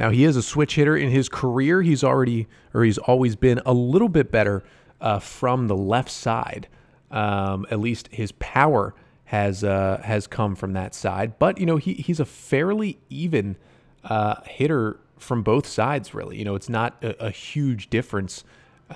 Now 0.01 0.09
he 0.09 0.25
is 0.25 0.35
a 0.35 0.43
switch 0.43 0.77
hitter 0.77 0.97
in 0.97 1.11
his 1.11 1.29
career. 1.29 1.83
He's 1.83 2.03
already 2.03 2.49
or 2.73 2.85
he's 2.85 2.97
always 2.97 3.37
been 3.37 3.61
a 3.67 3.75
little 3.75 4.09
bit 4.09 4.33
better 4.33 4.65
uh, 4.99 5.19
from 5.19 5.69
the 5.69 5.77
left 5.77 6.11
side. 6.11 6.69
Um, 7.11 7.67
at 7.71 7.81
least 7.81 8.09
his 8.11 8.33
power 8.33 8.95
has 9.27 9.63
uh, 9.63 10.01
has 10.03 10.27
come 10.27 10.57
from 10.57 10.73
that 10.73 10.95
side. 10.95 11.39
But 11.39 11.59
you 11.59 11.67
know 11.67 11.77
he 11.77 11.93
he's 11.93 12.19
a 12.19 12.25
fairly 12.25 12.99
even 13.11 13.57
uh, 14.03 14.37
hitter 14.47 14.99
from 15.19 15.43
both 15.43 15.67
sides. 15.67 16.15
Really, 16.15 16.39
you 16.39 16.47
know 16.47 16.55
it's 16.55 16.71
not 16.71 16.97
a, 17.05 17.27
a 17.27 17.31
huge 17.31 17.91
difference 17.91 18.43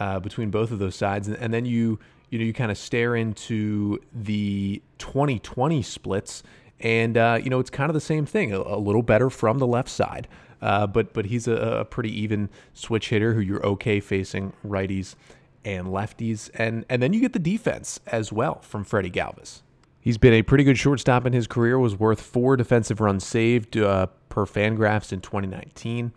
uh, 0.00 0.20
between 0.20 0.50
both 0.50 0.70
of 0.70 0.78
those 0.78 0.96
sides. 0.96 1.28
And, 1.28 1.36
and 1.36 1.52
then 1.52 1.66
you 1.66 1.98
you 2.30 2.38
know 2.38 2.46
you 2.46 2.54
kind 2.54 2.70
of 2.70 2.78
stare 2.78 3.14
into 3.14 4.00
the 4.10 4.80
2020 4.96 5.82
splits, 5.82 6.42
and 6.80 7.18
uh, 7.18 7.38
you 7.42 7.50
know 7.50 7.60
it's 7.60 7.68
kind 7.68 7.90
of 7.90 7.94
the 7.94 8.00
same 8.00 8.24
thing. 8.24 8.54
A, 8.54 8.58
a 8.58 8.78
little 8.78 9.02
better 9.02 9.28
from 9.28 9.58
the 9.58 9.66
left 9.66 9.90
side. 9.90 10.28
Uh, 10.64 10.86
but 10.86 11.12
but 11.12 11.26
he's 11.26 11.46
a, 11.46 11.52
a, 11.52 11.84
pretty 11.84 12.08
even 12.18 12.48
switch 12.72 13.10
hitter 13.10 13.34
who 13.34 13.40
you're 13.40 13.64
okay 13.66 14.00
facing 14.00 14.54
righties 14.66 15.14
and 15.62 15.88
lefties, 15.88 16.48
and 16.54 16.86
and 16.88 17.02
then 17.02 17.12
you 17.12 17.20
get 17.20 17.34
the 17.34 17.38
defense 17.38 18.00
as 18.06 18.32
well 18.32 18.60
from 18.62 18.82
Freddie 18.82 19.10
Galvis. 19.10 19.60
He's 20.00 20.16
been 20.16 20.32
a 20.32 20.40
pretty 20.40 20.64
good 20.64 20.78
shortstop 20.78 21.26
in 21.26 21.34
his 21.34 21.46
career. 21.46 21.78
Was 21.78 21.96
worth 21.96 22.22
four 22.22 22.56
defensive 22.56 23.02
runs 23.02 23.26
saved 23.26 23.76
uh, 23.76 24.06
per 24.30 24.46
Fangraphs 24.46 25.12
in 25.12 25.20
2019. 25.20 26.12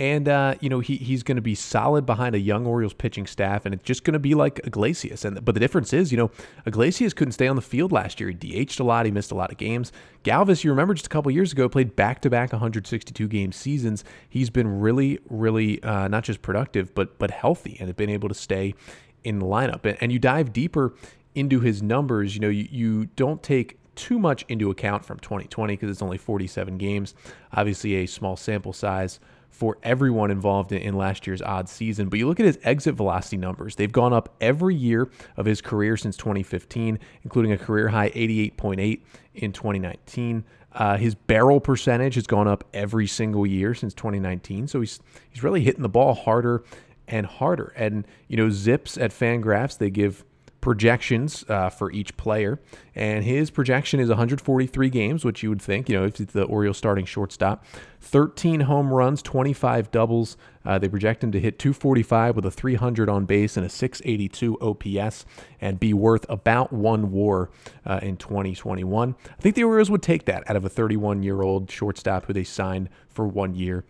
And, 0.00 0.28
uh, 0.28 0.54
you 0.60 0.70
know, 0.70 0.80
he, 0.80 0.96
he's 0.96 1.22
going 1.22 1.36
to 1.36 1.42
be 1.42 1.54
solid 1.54 2.06
behind 2.06 2.34
a 2.34 2.38
young 2.40 2.66
Orioles 2.66 2.94
pitching 2.94 3.26
staff, 3.26 3.66
and 3.66 3.74
it's 3.74 3.84
just 3.84 4.02
going 4.02 4.14
to 4.14 4.18
be 4.18 4.34
like 4.34 4.58
Iglesias. 4.66 5.26
And 5.26 5.44
But 5.44 5.52
the 5.52 5.60
difference 5.60 5.92
is, 5.92 6.10
you 6.10 6.16
know, 6.16 6.30
Iglesias 6.64 7.12
couldn't 7.12 7.32
stay 7.32 7.46
on 7.46 7.54
the 7.54 7.62
field 7.62 7.92
last 7.92 8.18
year. 8.18 8.30
He 8.30 8.34
DH'd 8.64 8.80
a 8.80 8.84
lot. 8.84 9.04
He 9.04 9.12
missed 9.12 9.30
a 9.30 9.34
lot 9.34 9.52
of 9.52 9.58
games. 9.58 9.92
Galvis, 10.24 10.64
you 10.64 10.70
remember 10.70 10.94
just 10.94 11.06
a 11.06 11.10
couple 11.10 11.30
years 11.30 11.52
ago, 11.52 11.68
played 11.68 11.96
back-to-back 11.96 12.50
162 12.50 13.28
game 13.28 13.52
seasons. 13.52 14.02
He's 14.26 14.48
been 14.48 14.80
really, 14.80 15.18
really 15.28 15.82
uh, 15.82 16.08
not 16.08 16.24
just 16.24 16.40
productive, 16.40 16.94
but 16.94 17.18
but 17.18 17.30
healthy, 17.30 17.76
and 17.78 17.94
been 17.94 18.08
able 18.08 18.30
to 18.30 18.34
stay 18.34 18.74
in 19.22 19.38
the 19.38 19.44
lineup. 19.44 19.84
And, 19.84 19.98
and 20.00 20.10
you 20.10 20.18
dive 20.18 20.54
deeper 20.54 20.94
into 21.34 21.60
his 21.60 21.82
numbers, 21.82 22.34
you 22.34 22.40
know, 22.40 22.48
you, 22.48 22.66
you 22.70 23.06
don't 23.16 23.42
take 23.42 23.78
too 23.96 24.18
much 24.18 24.46
into 24.48 24.70
account 24.70 25.04
from 25.04 25.18
2020 25.18 25.74
because 25.74 25.90
it's 25.90 26.00
only 26.00 26.16
47 26.16 26.78
games. 26.78 27.14
Obviously, 27.52 27.96
a 27.96 28.06
small 28.06 28.36
sample 28.36 28.72
size 28.72 29.20
for 29.50 29.76
everyone 29.82 30.30
involved 30.30 30.72
in, 30.72 30.94
last 30.94 31.26
year's 31.26 31.42
odd 31.42 31.68
season. 31.68 32.08
But 32.08 32.18
you 32.18 32.26
look 32.26 32.40
at 32.40 32.46
his 32.46 32.58
exit 32.62 32.94
velocity 32.94 33.36
numbers, 33.36 33.76
they've 33.76 33.92
gone 33.92 34.12
up 34.12 34.34
every 34.40 34.74
year 34.74 35.10
of 35.36 35.44
his 35.44 35.60
career 35.60 35.96
since 35.96 36.16
2015, 36.16 36.98
including 37.22 37.52
a 37.52 37.58
career 37.58 37.88
high 37.88 38.10
88.8 38.10 39.00
in 39.34 39.52
2019. 39.52 40.44
Uh, 40.72 40.96
his 40.96 41.14
barrel 41.14 41.60
percentage 41.60 42.14
has 42.14 42.26
gone 42.26 42.46
up 42.46 42.64
every 42.72 43.06
single 43.06 43.46
year 43.46 43.74
since 43.74 43.92
2019. 43.94 44.68
So 44.68 44.80
he's 44.80 45.00
he's 45.28 45.42
really 45.42 45.62
hitting 45.62 45.82
the 45.82 45.88
ball 45.88 46.14
harder 46.14 46.62
and 47.08 47.26
harder. 47.26 47.72
And 47.76 48.06
you 48.28 48.36
know, 48.36 48.46
ZiPS 48.46 49.00
at 49.00 49.10
Fangraphs 49.10 49.78
they 49.78 49.90
give 49.90 50.24
projections 50.60 51.44
uh, 51.48 51.70
for 51.70 51.90
each 51.92 52.16
player, 52.16 52.60
and 52.94 53.24
his 53.24 53.50
projection 53.50 54.00
is 54.00 54.08
143 54.08 54.90
games, 54.90 55.24
which 55.24 55.42
you 55.42 55.48
would 55.48 55.62
think, 55.62 55.88
you 55.88 55.98
know, 55.98 56.04
if 56.04 56.20
it's 56.20 56.32
the 56.32 56.44
Orioles 56.44 56.76
starting 56.76 57.04
shortstop, 57.04 57.64
13 58.00 58.60
home 58.60 58.92
runs, 58.92 59.22
25 59.22 59.90
doubles. 59.90 60.36
Uh, 60.64 60.78
they 60.78 60.88
project 60.88 61.24
him 61.24 61.32
to 61.32 61.40
hit 61.40 61.58
245 61.58 62.36
with 62.36 62.44
a 62.44 62.50
300 62.50 63.08
on 63.08 63.24
base 63.24 63.56
and 63.56 63.64
a 63.64 63.68
682 63.68 64.58
OPS, 64.60 65.24
and 65.60 65.80
be 65.80 65.94
worth 65.94 66.26
about 66.28 66.72
one 66.72 67.10
WAR 67.10 67.50
uh, 67.86 68.00
in 68.02 68.16
2021. 68.16 69.14
I 69.26 69.42
think 69.42 69.54
the 69.54 69.64
Orioles 69.64 69.90
would 69.90 70.02
take 70.02 70.26
that 70.26 70.48
out 70.48 70.56
of 70.56 70.64
a 70.64 70.68
31 70.68 71.22
year 71.22 71.42
old 71.42 71.70
shortstop 71.70 72.26
who 72.26 72.32
they 72.32 72.44
signed 72.44 72.90
for 73.08 73.26
one 73.26 73.54
year 73.54 73.84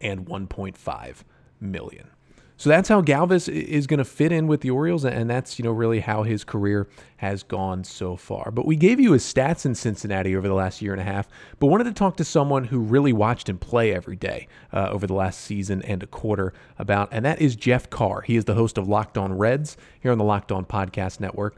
and 0.00 0.26
1.5 0.26 1.16
million. 1.60 2.10
So 2.58 2.70
that's 2.70 2.88
how 2.88 3.02
Galvis 3.02 3.48
is 3.48 3.86
going 3.86 3.98
to 3.98 4.04
fit 4.04 4.32
in 4.32 4.46
with 4.46 4.62
the 4.62 4.70
Orioles, 4.70 5.04
and 5.04 5.28
that's 5.28 5.58
you 5.58 5.64
know 5.64 5.72
really 5.72 6.00
how 6.00 6.22
his 6.22 6.42
career 6.42 6.88
has 7.18 7.42
gone 7.42 7.84
so 7.84 8.16
far. 8.16 8.50
But 8.50 8.66
we 8.66 8.76
gave 8.76 8.98
you 8.98 9.12
his 9.12 9.24
stats 9.24 9.66
in 9.66 9.74
Cincinnati 9.74 10.34
over 10.34 10.48
the 10.48 10.54
last 10.54 10.80
year 10.80 10.92
and 10.92 11.00
a 11.00 11.04
half, 11.04 11.28
but 11.58 11.66
wanted 11.66 11.84
to 11.84 11.92
talk 11.92 12.16
to 12.16 12.24
someone 12.24 12.64
who 12.64 12.78
really 12.78 13.12
watched 13.12 13.48
him 13.48 13.58
play 13.58 13.94
every 13.94 14.16
day 14.16 14.48
uh, 14.72 14.88
over 14.90 15.06
the 15.06 15.14
last 15.14 15.40
season 15.40 15.82
and 15.82 16.02
a 16.02 16.06
quarter 16.06 16.54
about, 16.78 17.08
and 17.12 17.24
that 17.24 17.40
is 17.40 17.56
Jeff 17.56 17.90
Carr. 17.90 18.22
He 18.22 18.36
is 18.36 18.46
the 18.46 18.54
host 18.54 18.78
of 18.78 18.88
Locked 18.88 19.18
On 19.18 19.36
Reds 19.36 19.76
here 20.00 20.12
on 20.12 20.18
the 20.18 20.24
Locked 20.24 20.50
On 20.50 20.64
Podcast 20.64 21.20
Network. 21.20 21.56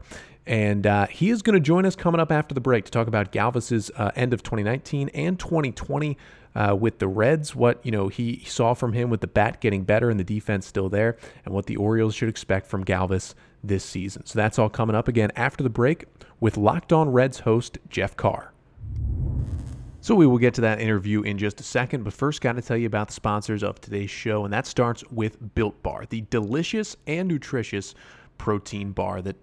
And 0.49 0.87
uh, 0.87 1.05
he 1.05 1.29
is 1.29 1.43
going 1.43 1.53
to 1.53 1.59
join 1.59 1.85
us 1.85 1.95
coming 1.95 2.19
up 2.19 2.31
after 2.31 2.55
the 2.55 2.59
break 2.59 2.83
to 2.85 2.91
talk 2.91 3.07
about 3.07 3.31
Galvis's 3.31 3.91
uh, 3.95 4.09
end 4.15 4.33
of 4.33 4.41
2019 4.41 5.09
and 5.09 5.39
2020 5.39 6.17
uh, 6.55 6.75
with 6.77 6.97
the 6.97 7.07
Reds, 7.07 7.55
what 7.55 7.85
you 7.85 7.91
know 7.91 8.07
he 8.07 8.43
saw 8.45 8.73
from 8.73 8.93
him 8.93 9.11
with 9.11 9.21
the 9.21 9.27
bat 9.27 9.61
getting 9.61 9.83
better 9.83 10.09
and 10.09 10.19
the 10.19 10.23
defense 10.23 10.65
still 10.65 10.89
there, 10.89 11.17
and 11.45 11.53
what 11.53 11.67
the 11.67 11.77
Orioles 11.77 12.15
should 12.15 12.29
expect 12.29 12.65
from 12.65 12.83
Galvis 12.83 13.35
this 13.63 13.83
season. 13.83 14.25
So 14.25 14.39
that's 14.39 14.57
all 14.57 14.69
coming 14.69 14.95
up 14.95 15.07
again 15.07 15.31
after 15.35 15.63
the 15.63 15.69
break 15.69 16.05
with 16.39 16.57
Locked 16.57 16.91
On 16.91 17.11
Reds 17.11 17.41
host 17.41 17.77
Jeff 17.87 18.17
Carr. 18.17 18.51
So 20.01 20.15
we 20.15 20.25
will 20.25 20.39
get 20.39 20.55
to 20.55 20.61
that 20.61 20.81
interview 20.81 21.21
in 21.21 21.37
just 21.37 21.59
a 21.59 21.63
second, 21.63 22.03
but 22.03 22.13
first 22.13 22.41
got 22.41 22.53
to 22.53 22.61
tell 22.63 22.77
you 22.77 22.87
about 22.87 23.09
the 23.09 23.13
sponsors 23.13 23.61
of 23.61 23.79
today's 23.79 24.09
show, 24.09 24.45
and 24.45 24.51
that 24.51 24.65
starts 24.65 25.03
with 25.11 25.53
Built 25.53 25.83
Bar, 25.83 26.05
the 26.09 26.21
delicious 26.31 26.97
and 27.05 27.27
nutritious 27.27 27.93
protein 28.39 28.93
bar 28.93 29.21
that 29.21 29.35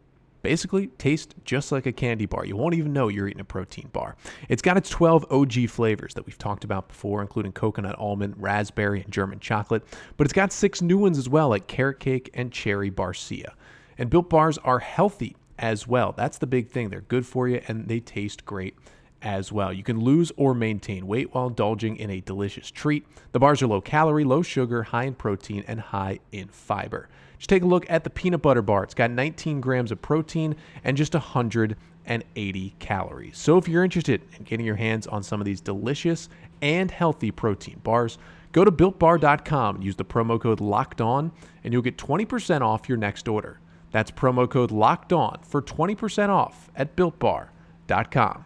basically 0.47 0.87
tastes 0.87 1.35
just 1.45 1.73
like 1.73 1.87
a 1.87 1.93
candy 1.93 2.25
bar. 2.25 2.45
You 2.45 2.55
won't 2.55 2.77
even 2.77 2.93
know 2.93 3.09
you're 3.09 3.27
eating 3.27 3.41
a 3.41 3.45
protein 3.45 3.89
bar. 3.93 4.15
It's 4.49 4.63
got 4.63 4.77
its 4.77 4.89
12 4.91 5.27
OG 5.29 5.69
flavors 5.69 6.15
that 6.15 6.25
we've 6.25 6.39
talked 6.39 6.63
about 6.63 6.87
before, 6.87 7.21
including 7.21 7.51
coconut, 7.51 7.99
almond, 7.99 8.37
raspberry, 8.39 9.03
and 9.03 9.13
German 9.13 9.41
chocolate, 9.41 9.83
but 10.17 10.25
it's 10.25 10.33
got 10.33 10.53
six 10.53 10.81
new 10.81 10.99
ones 10.99 11.19
as 11.19 11.29
well, 11.29 11.49
like 11.49 11.67
carrot 11.67 11.99
cake 11.99 12.31
and 12.33 12.53
cherry 12.53 12.93
barcia. 12.93 13.55
And 13.99 14.09
built 14.09 14.31
bars 14.31 14.57
are 14.59 14.79
healthy 14.79 15.35
as 15.59 15.89
well. 15.89 16.15
That's 16.17 16.39
the 16.39 16.47
big 16.47 16.69
thing. 16.69 16.91
They're 16.91 17.01
good 17.01 17.27
for 17.27 17.49
you 17.49 17.61
and 17.67 17.89
they 17.89 17.99
taste 17.99 18.45
great 18.45 18.77
as 19.23 19.51
well. 19.51 19.73
You 19.73 19.83
can 19.83 19.99
lose 19.99 20.31
or 20.37 20.55
maintain 20.55 21.09
weight 21.09 21.35
while 21.35 21.49
indulging 21.49 21.97
in 21.97 22.09
a 22.09 22.21
delicious 22.21 22.71
treat. 22.71 23.05
The 23.33 23.41
bars 23.41 23.63
are 23.63 23.67
low 23.67 23.81
calorie, 23.81 24.23
low 24.23 24.43
sugar, 24.43 24.85
high 24.85 25.07
in 25.07 25.15
protein, 25.15 25.65
and 25.67 25.81
high 25.81 26.21
in 26.31 26.47
fiber. 26.47 27.09
Just 27.39 27.51
take 27.51 27.63
a 27.63 27.67
look 27.67 27.87
at 27.89 28.05
the 28.05 28.11
peanut 28.11 28.43
butter 28.43 28.63
bar. 28.63 28.85
It's 28.85 28.95
got 28.95 29.11
19 29.11 29.61
grams 29.61 29.93
of 29.93 30.01
protein 30.01 30.57
and 30.85 30.97
just 30.97 31.15
180 31.15 32.75
calories. 32.79 33.39
So 33.39 33.59
if 33.59 33.69
you're 33.69 33.85
interested 33.85 34.23
in 34.39 34.45
getting 34.45 34.67
your 34.67 34.77
hands 34.77 35.07
on 35.07 35.23
some 35.23 35.41
of 35.41 35.45
these 35.45 35.61
delicious 35.61 36.29
and 36.63 36.91
healthy 36.91 37.31
protein 37.31 37.81
bars, 37.83 38.19
go 38.53 38.65
to 38.65 38.73
builtbar.com 38.73 39.77
and 39.77 39.85
use 39.85 39.97
the 39.97 40.05
promo 40.05 40.41
code 40.41 40.61
locked 40.61 41.01
on 41.01 41.33
and 41.63 41.73
you'll 41.73 41.83
get 41.83 41.99
20% 41.99 42.63
off 42.63 42.89
your 42.89 42.99
next 42.99 43.29
order. 43.29 43.61
That's 43.91 44.11
promo 44.11 44.49
code 44.49 44.71
locked 44.71 45.13
on 45.13 45.41
for 45.43 45.63
20% 45.63 46.29
off 46.29 46.71
at 46.75 46.97
builtbar.com. 46.97 48.45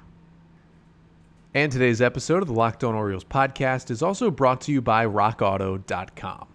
And 1.53 1.73
today's 1.73 2.01
episode 2.01 2.43
of 2.43 2.47
the 2.47 2.55
Locked 2.55 2.85
On 2.85 2.95
Orioles 2.95 3.25
podcast 3.25 3.91
is 3.91 4.03
also 4.03 4.31
brought 4.31 4.61
to 4.63 4.73
you 4.73 4.81
by 4.81 5.05
rockauto.com. 5.05 6.50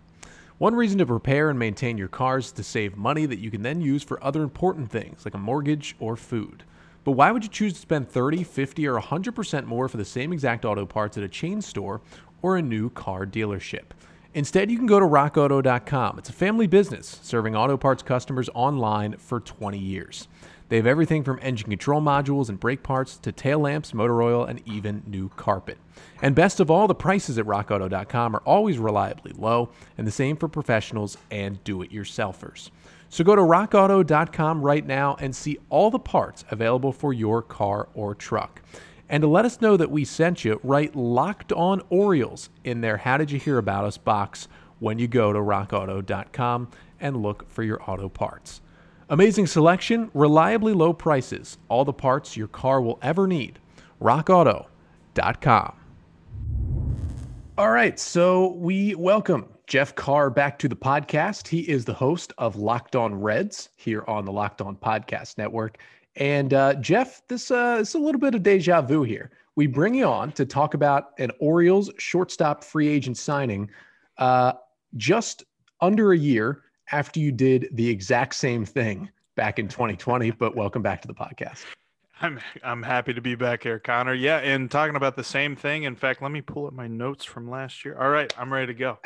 One 0.58 0.74
reason 0.74 1.00
to 1.00 1.06
prepare 1.06 1.50
and 1.50 1.60
maintain 1.60 1.98
your 1.98 2.08
cars 2.08 2.46
is 2.46 2.52
to 2.54 2.64
save 2.64 2.96
money 2.96 3.26
that 3.26 3.40
you 3.40 3.52
can 3.52 3.62
then 3.62 3.82
use 3.82 4.04
for 4.04 4.24
other 4.24 4.42
important 4.42 4.90
things 4.90 5.26
like 5.26 5.34
a 5.34 5.38
mortgage 5.38 5.98
or 6.00 6.16
food. 6.16 6.64
But 7.04 7.12
why 7.12 7.32
would 7.32 7.44
you 7.44 7.50
choose 7.50 7.74
to 7.74 7.80
spend 7.80 8.10
30, 8.10 8.46
50, 8.46 8.88
or 8.88 8.98
100% 8.98 9.66
more 9.66 9.90
for 9.90 9.98
the 9.98 10.06
same 10.06 10.32
exact 10.32 10.64
auto 10.64 10.86
parts 10.86 11.18
at 11.18 11.26
a 11.26 11.28
chain 11.28 11.62
store 11.62 12.00
or 12.42 12.56
a 12.56 12.62
new 12.62 12.90
car 12.90 13.26
dealership? 13.26 13.92
Instead, 14.34 14.72
you 14.72 14.78
can 14.78 14.88
go 14.88 14.98
to 14.98 15.06
rockauto.com. 15.06 16.20
It's 16.20 16.30
a 16.30 16.34
family 16.34 16.68
business 16.68 17.20
serving 17.22 17.54
auto 17.54 17.76
parts 17.76 18.02
customers 18.02 18.50
online 18.54 19.18
for 19.18 19.42
20 19.42 19.78
years. 19.78 20.30
They 20.68 20.78
have 20.78 20.88
everything 20.88 21.24
from 21.24 21.40
engine 21.42 21.70
control 21.70 22.02
modules 22.02 22.50
and 22.50 22.60
brake 22.60 22.82
parts 22.82 23.18
to 23.18 23.32
tail 23.32 23.60
lamps, 23.60 23.94
motor 23.94 24.22
oil, 24.22 24.44
and 24.44 24.62
even 24.66 25.04
new 25.06 25.30
carpet. 25.30 25.78
And 26.22 26.34
best 26.34 26.60
of 26.60 26.72
all, 26.72 26.88
the 26.88 26.96
prices 26.96 27.38
at 27.38 27.46
rockauto.com 27.46 28.36
are 28.36 28.42
always 28.46 28.80
reliably 28.80 29.32
low, 29.34 29.70
and 29.98 30.08
the 30.08 30.12
same 30.12 30.38
for 30.38 30.48
professionals 30.48 31.18
and 31.30 31.64
do 31.64 31.82
it 31.84 31.92
yourselfers. 31.92 32.72
So 33.10 33.24
go 33.24 33.36
to 33.36 33.42
rockauto.com 33.42 34.62
right 34.62 34.86
now 34.86 35.16
and 35.20 35.36
see 35.36 35.60
all 35.70 35.92
the 35.92 36.00
parts 36.00 36.44
available 36.50 36.92
for 36.92 37.14
your 37.14 37.42
car 37.42 37.88
or 37.94 38.16
truck. 38.16 38.62
And 39.08 39.22
to 39.22 39.28
let 39.28 39.46
us 39.46 39.62
know 39.62 39.78
that 39.78 39.92
we 39.92 40.04
sent 40.04 40.44
you, 40.44 40.60
write 40.64 40.96
Locked 40.96 41.54
On 41.54 41.82
Orioles 41.90 42.50
in 42.64 42.82
their 42.82 42.98
How 42.98 43.18
Did 43.18 43.30
You 43.30 43.40
Hear 43.40 43.60
About 43.60 43.86
Us 43.86 43.98
box 43.98 44.48
when 44.80 44.98
you 44.98 45.08
go 45.08 45.32
to 45.32 45.40
rockauto.com 45.40 46.70
and 47.00 47.22
look 47.22 47.48
for 47.50 47.62
your 47.62 47.80
auto 47.88 48.10
parts. 48.10 48.62
Amazing 49.12 49.46
selection, 49.46 50.10
reliably 50.16 50.74
low 50.74 50.92
prices, 50.92 51.60
all 51.70 51.86
the 51.86 51.94
parts 51.94 52.36
your 52.36 52.48
car 52.48 52.82
will 52.82 52.98
ever 53.04 53.28
need. 53.28 53.60
RockAuto.com. 54.02 55.76
All 57.56 57.70
right, 57.70 58.00
so 58.00 58.54
we 58.54 58.96
welcome 58.96 59.46
Jeff 59.68 59.94
Carr 59.94 60.32
back 60.32 60.58
to 60.58 60.68
the 60.68 60.76
podcast. 60.76 61.48
He 61.48 61.60
is 61.70 61.86
the 61.86 61.94
host 61.94 62.34
of 62.40 62.56
Locked 62.56 62.96
On 62.96 63.14
Reds 63.14 63.70
here 63.76 64.04
on 64.08 64.26
the 64.26 64.32
Locked 64.32 64.62
On 64.62 64.76
Podcast 64.76 65.38
Network. 65.38 65.78
And 66.16 66.56
uh, 66.56 66.74
Jeff, 66.76 67.22
this 67.28 67.52
uh, 67.52 67.78
is 67.80 67.94
a 67.94 68.00
little 68.00 68.20
bit 68.20 68.34
of 68.34 68.42
deja 68.42 68.82
vu 68.82 69.04
here. 69.04 69.30
We 69.56 69.68
bring 69.68 69.94
you 69.94 70.06
on 70.06 70.32
to 70.32 70.48
talk 70.48 70.74
about 70.74 71.12
an 71.20 71.32
Orioles 71.40 71.92
shortstop 72.00 72.64
free 72.64 72.88
agent 72.88 73.18
signing 73.18 73.70
uh, 74.18 74.54
just 74.98 75.44
under 75.80 76.12
a 76.12 76.18
year 76.18 76.64
after 76.92 77.20
you 77.20 77.32
did 77.32 77.70
the 77.72 77.88
exact 77.88 78.36
same 78.36 78.66
thing 78.66 79.10
back 79.36 79.60
in 79.60 79.68
2020. 79.68 80.32
But 80.32 80.56
welcome 80.56 80.82
back 80.82 81.02
to 81.02 81.08
the 81.08 81.14
podcast. 81.14 81.64
I'm 82.22 82.40
I'm 82.64 82.82
happy 82.82 83.14
to 83.14 83.22
be 83.22 83.36
back 83.36 83.64
here, 83.64 83.80
Connor. 83.80 84.14
Yeah, 84.14 84.38
and 84.38 84.72
talking 84.72 84.96
about 84.96 85.16
the 85.16 85.24
same 85.24 85.56
thing. 85.56 85.84
In 85.84 85.96
fact, 85.96 86.22
let 86.22 86.32
me 86.32 86.42
pull 86.42 86.68
up 86.68 86.74
my 86.74 86.88
notes 86.88 87.26
from 87.26 87.50
last 87.50 87.84
year. 87.84 87.98
All 88.00 88.10
right, 88.10 88.34
I'm 88.38 88.52
ready 88.52 88.68
to 88.68 88.74
go. 88.74 89.00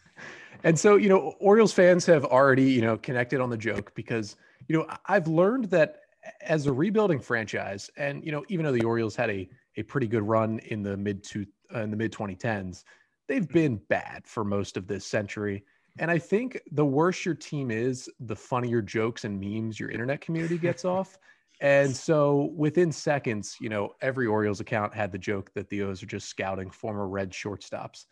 and 0.64 0.78
so, 0.78 0.96
you 0.96 1.08
know, 1.08 1.34
Orioles 1.38 1.72
fans 1.72 2.06
have 2.06 2.24
already, 2.24 2.64
you 2.64 2.80
know, 2.80 2.96
connected 2.96 3.40
on 3.40 3.50
the 3.50 3.58
joke 3.58 3.92
because, 3.94 4.36
you 4.68 4.78
know, 4.78 4.86
I've 5.04 5.28
learned 5.28 5.66
that 5.66 6.00
as 6.40 6.66
a 6.66 6.72
rebuilding 6.72 7.20
franchise, 7.20 7.90
and 7.96 8.24
you 8.24 8.32
know, 8.32 8.44
even 8.48 8.64
though 8.64 8.72
the 8.72 8.84
Orioles 8.84 9.16
had 9.16 9.30
a 9.30 9.48
a 9.76 9.82
pretty 9.82 10.06
good 10.06 10.22
run 10.22 10.58
in 10.60 10.82
the 10.82 10.96
mid 10.96 11.22
to 11.24 11.46
uh, 11.74 11.80
in 11.80 11.90
the 11.90 11.96
mid 11.96 12.12
2010s, 12.12 12.84
they've 13.28 13.48
been 13.48 13.76
bad 13.88 14.22
for 14.26 14.44
most 14.44 14.76
of 14.76 14.86
this 14.86 15.04
century. 15.04 15.64
And 15.98 16.10
I 16.10 16.18
think 16.18 16.60
the 16.72 16.84
worse 16.84 17.24
your 17.24 17.34
team 17.34 17.70
is, 17.70 18.10
the 18.20 18.36
funnier 18.36 18.82
jokes 18.82 19.24
and 19.24 19.40
memes 19.40 19.80
your 19.80 19.90
internet 19.90 20.20
community 20.20 20.58
gets 20.58 20.84
off. 20.84 21.18
And 21.60 21.96
so 21.96 22.52
within 22.54 22.92
seconds, 22.92 23.56
you 23.60 23.68
know, 23.68 23.94
every 24.02 24.26
Orioles 24.26 24.60
account 24.60 24.94
had 24.94 25.10
the 25.10 25.18
joke 25.18 25.52
that 25.54 25.68
the 25.70 25.82
O's 25.82 26.02
are 26.02 26.06
just 26.06 26.28
scouting 26.28 26.70
former 26.70 27.08
red 27.08 27.30
shortstops. 27.30 28.04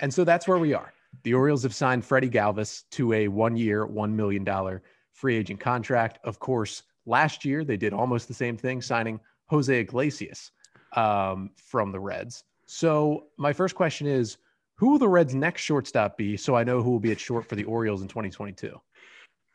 And 0.00 0.12
so 0.12 0.24
that's 0.24 0.48
where 0.48 0.58
we 0.58 0.74
are. 0.74 0.92
The 1.22 1.34
Orioles 1.34 1.62
have 1.62 1.74
signed 1.74 2.04
Freddie 2.04 2.28
Galvis 2.28 2.84
to 2.90 3.12
a 3.12 3.28
one 3.28 3.56
year, 3.56 3.86
$1 3.86 4.12
million 4.12 4.80
free 5.12 5.36
agent 5.36 5.60
contract. 5.60 6.18
Of 6.24 6.38
course, 6.38 6.82
last 7.06 7.44
year 7.44 7.64
they 7.64 7.76
did 7.76 7.92
almost 7.92 8.28
the 8.28 8.34
same 8.34 8.56
thing, 8.56 8.82
signing 8.82 9.20
Jose 9.46 9.80
Iglesias 9.80 10.50
um, 10.94 11.50
from 11.56 11.92
the 11.92 12.00
Reds. 12.00 12.44
So 12.66 13.28
my 13.36 13.52
first 13.52 13.74
question 13.74 14.06
is 14.06 14.38
who 14.78 14.90
will 14.90 14.98
the 14.98 15.08
Reds' 15.08 15.34
next 15.34 15.62
shortstop 15.62 16.16
be 16.16 16.36
so 16.36 16.54
I 16.54 16.64
know 16.64 16.82
who 16.82 16.90
will 16.90 17.00
be 17.00 17.12
at 17.12 17.20
short 17.20 17.48
for 17.48 17.56
the 17.56 17.64
Orioles 17.64 18.02
in 18.02 18.08
2022? 18.08 18.80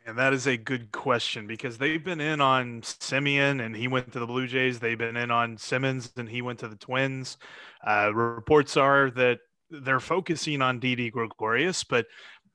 And 0.05 0.17
that 0.17 0.33
is 0.33 0.47
a 0.47 0.57
good 0.57 0.91
question 0.91 1.47
because 1.47 1.77
they've 1.77 2.03
been 2.03 2.19
in 2.19 2.41
on 2.41 2.81
Semien 2.81 3.65
and 3.65 3.73
he 3.73 3.87
went 3.87 4.11
to 4.11 4.19
the 4.19 4.27
Blue 4.27 4.47
Jays. 4.47 4.79
They've 4.79 4.97
been 4.97 5.15
in 5.15 5.31
on 5.31 5.57
Simmons 5.57 6.11
and 6.17 6.27
he 6.27 6.41
went 6.41 6.59
to 6.59 6.67
the 6.67 6.75
Twins. 6.75 7.37
Uh, 7.87 8.13
reports 8.13 8.75
are 8.75 9.11
that 9.11 9.39
they're 9.69 10.01
focusing 10.01 10.61
on 10.61 10.79
Didi 10.79 11.09
Gregorius, 11.09 11.85
but 11.85 12.05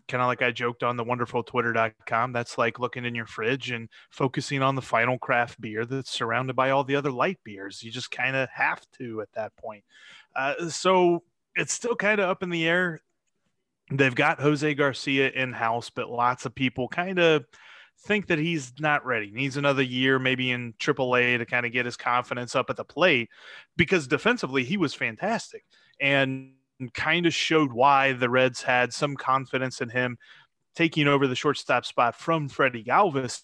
kind 0.08 0.22
of 0.22 0.26
like 0.26 0.42
I 0.42 0.50
joked 0.50 0.82
on 0.82 0.96
the 0.96 1.04
wonderful 1.04 1.42
twitter.com, 1.42 2.32
that's 2.32 2.58
like 2.58 2.78
looking 2.78 3.06
in 3.06 3.14
your 3.14 3.26
fridge 3.26 3.70
and 3.70 3.88
focusing 4.10 4.62
on 4.62 4.74
the 4.74 4.82
final 4.82 5.18
craft 5.18 5.58
beer 5.58 5.86
that's 5.86 6.10
surrounded 6.10 6.54
by 6.54 6.70
all 6.70 6.84
the 6.84 6.96
other 6.96 7.10
light 7.10 7.38
beers. 7.44 7.82
You 7.82 7.90
just 7.90 8.10
kind 8.10 8.36
of 8.36 8.48
have 8.50 8.82
to 8.98 9.22
at 9.22 9.32
that 9.34 9.56
point. 9.56 9.84
Uh, 10.36 10.68
so 10.68 11.22
it's 11.58 11.72
still 11.72 11.96
kind 11.96 12.20
of 12.20 12.30
up 12.30 12.42
in 12.42 12.50
the 12.50 12.66
air. 12.66 13.00
They've 13.90 14.14
got 14.14 14.40
Jose 14.40 14.74
Garcia 14.74 15.30
in 15.30 15.52
house, 15.52 15.90
but 15.90 16.08
lots 16.08 16.46
of 16.46 16.54
people 16.54 16.88
kind 16.88 17.18
of 17.18 17.44
think 18.02 18.28
that 18.28 18.38
he's 18.38 18.72
not 18.78 19.04
ready. 19.04 19.30
Needs 19.30 19.56
another 19.56 19.82
year, 19.82 20.18
maybe 20.18 20.52
in 20.52 20.72
AAA, 20.74 21.38
to 21.38 21.46
kind 21.46 21.66
of 21.66 21.72
get 21.72 21.84
his 21.84 21.96
confidence 21.96 22.54
up 22.54 22.70
at 22.70 22.76
the 22.76 22.84
plate 22.84 23.28
because 23.76 24.06
defensively 24.06 24.62
he 24.62 24.76
was 24.76 24.94
fantastic 24.94 25.64
and 26.00 26.52
kind 26.94 27.26
of 27.26 27.34
showed 27.34 27.72
why 27.72 28.12
the 28.12 28.30
Reds 28.30 28.62
had 28.62 28.92
some 28.92 29.16
confidence 29.16 29.80
in 29.80 29.88
him 29.88 30.16
taking 30.76 31.08
over 31.08 31.26
the 31.26 31.34
shortstop 31.34 31.84
spot 31.84 32.14
from 32.14 32.48
Freddie 32.48 32.84
Galvis. 32.84 33.42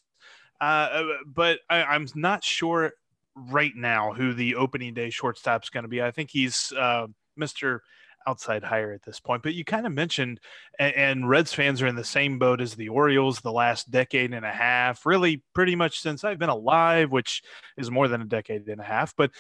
Uh, 0.61 1.03
but 1.27 1.59
I, 1.69 1.97
am 1.97 2.07
not 2.15 2.45
sure 2.45 2.93
right 3.35 3.73
now 3.75 4.13
who 4.13 4.35
the 4.35 4.55
opening 4.55 4.95
day 4.95 5.11
shortstop 5.11 5.65
is 5.65 5.71
going 5.71 5.83
to 5.83 5.89
be. 5.89 6.01
I 6.01 6.13
think 6.13 6.31
he's 6.31 6.73
uh, 6.79 7.09
Mr 7.39 7.81
outside 8.27 8.63
hire 8.63 8.93
at 8.93 9.03
this 9.03 9.21
point. 9.21 9.43
But 9.43 9.55
you 9.55 9.65
kind 9.65 9.87
of 9.87 9.93
mentioned, 9.93 10.41
and, 10.79 10.95
and, 10.95 11.29
Reds 11.29 11.53
fans 11.53 11.83
are 11.83 11.87
in 11.87 11.97
the 11.97 12.05
same 12.05 12.39
boat 12.39 12.61
as 12.61 12.75
the 12.75 12.89
Orioles 12.89 13.41
the 13.41 13.53
last 13.53 13.91
decade 13.91 14.33
and 14.33 14.45
a 14.45 14.53
half, 14.53 15.07
really 15.07 15.43
pretty 15.55 15.77
much 15.77 16.01
since 16.01 16.25
I've 16.25 16.39
been 16.39 16.49
alive, 16.49 17.11
which 17.11 17.43
is 17.77 17.91
more 17.91 18.09
than 18.09 18.21
a 18.23 18.27
decade 18.27 18.69
and 18.69 18.81
a 18.81 18.85
half, 18.85 19.15
but 19.17 19.31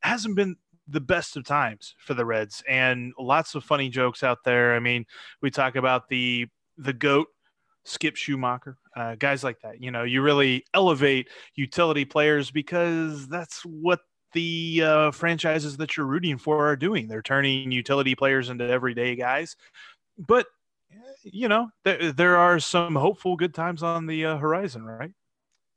hasn't 0.00 0.36
been 0.36 0.56
the 0.88 1.00
best 1.00 1.36
of 1.36 1.44
times 1.44 1.94
for 1.98 2.14
the 2.14 2.24
Reds 2.24 2.62
and 2.68 3.12
lots 3.18 3.54
of 3.54 3.64
funny 3.64 3.88
jokes 3.88 4.22
out 4.22 4.38
there. 4.44 4.74
I 4.74 4.80
mean, 4.80 5.04
we 5.42 5.50
talk 5.50 5.76
about 5.76 6.08
the 6.08 6.46
the 6.78 6.92
goat 6.92 7.28
Skip 7.84 8.16
Schumaker, 8.16 8.76
uh, 8.96 9.14
guys 9.14 9.44
like 9.44 9.60
that. 9.60 9.80
You 9.80 9.90
know, 9.90 10.02
you 10.02 10.20
really 10.20 10.64
elevate 10.74 11.28
utility 11.54 12.04
players 12.04 12.50
because 12.50 13.28
that's 13.28 13.62
what 13.62 14.00
the 14.32 14.82
uh, 14.84 15.10
franchises 15.10 15.76
that 15.76 15.96
you're 15.96 16.06
rooting 16.06 16.38
for 16.38 16.68
are 16.68 16.76
doing. 16.76 17.08
They're 17.08 17.22
turning 17.22 17.72
utility 17.72 18.14
players 18.14 18.48
into 18.48 18.68
everyday 18.68 19.16
guys. 19.16 19.56
But, 20.18 20.46
you 21.22 21.48
know, 21.48 21.70
th- 21.84 22.14
there 22.16 22.36
are 22.36 22.58
some 22.60 22.94
hopeful 22.94 23.36
good 23.36 23.54
times 23.54 23.82
on 23.82 24.06
the 24.06 24.26
uh, 24.26 24.36
horizon, 24.36 24.84
right? 24.84 25.12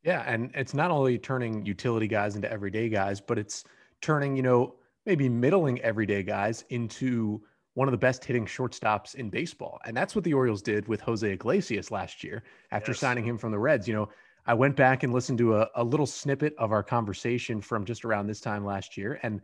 Yeah. 0.03 0.23
And 0.25 0.51
it's 0.55 0.73
not 0.73 0.91
only 0.91 1.17
turning 1.17 1.65
utility 1.65 2.07
guys 2.07 2.35
into 2.35 2.51
everyday 2.51 2.89
guys, 2.89 3.21
but 3.21 3.37
it's 3.37 3.63
turning, 4.01 4.35
you 4.35 4.43
know, 4.43 4.75
maybe 5.05 5.29
middling 5.29 5.81
everyday 5.81 6.23
guys 6.23 6.65
into 6.69 7.41
one 7.73 7.87
of 7.87 7.91
the 7.91 7.97
best 7.97 8.25
hitting 8.25 8.45
shortstops 8.45 9.15
in 9.15 9.29
baseball. 9.29 9.79
And 9.85 9.95
that's 9.95 10.15
what 10.15 10.23
the 10.23 10.33
Orioles 10.33 10.61
did 10.61 10.87
with 10.87 11.01
Jose 11.01 11.29
Iglesias 11.29 11.91
last 11.91 12.23
year 12.23 12.43
after 12.71 12.91
yes. 12.91 12.99
signing 12.99 13.23
him 13.23 13.37
from 13.37 13.51
the 13.51 13.59
Reds. 13.59 13.87
You 13.87 13.93
know, 13.93 14.09
I 14.49 14.55
went 14.55 14.75
back 14.75 15.03
and 15.03 15.13
listened 15.13 15.37
to 15.37 15.57
a, 15.57 15.69
a 15.75 15.83
little 15.83 16.07
snippet 16.07 16.55
of 16.57 16.71
our 16.71 16.81
conversation 16.81 17.61
from 17.61 17.85
just 17.85 18.03
around 18.03 18.25
this 18.25 18.41
time 18.41 18.65
last 18.65 18.97
year. 18.97 19.19
And 19.21 19.41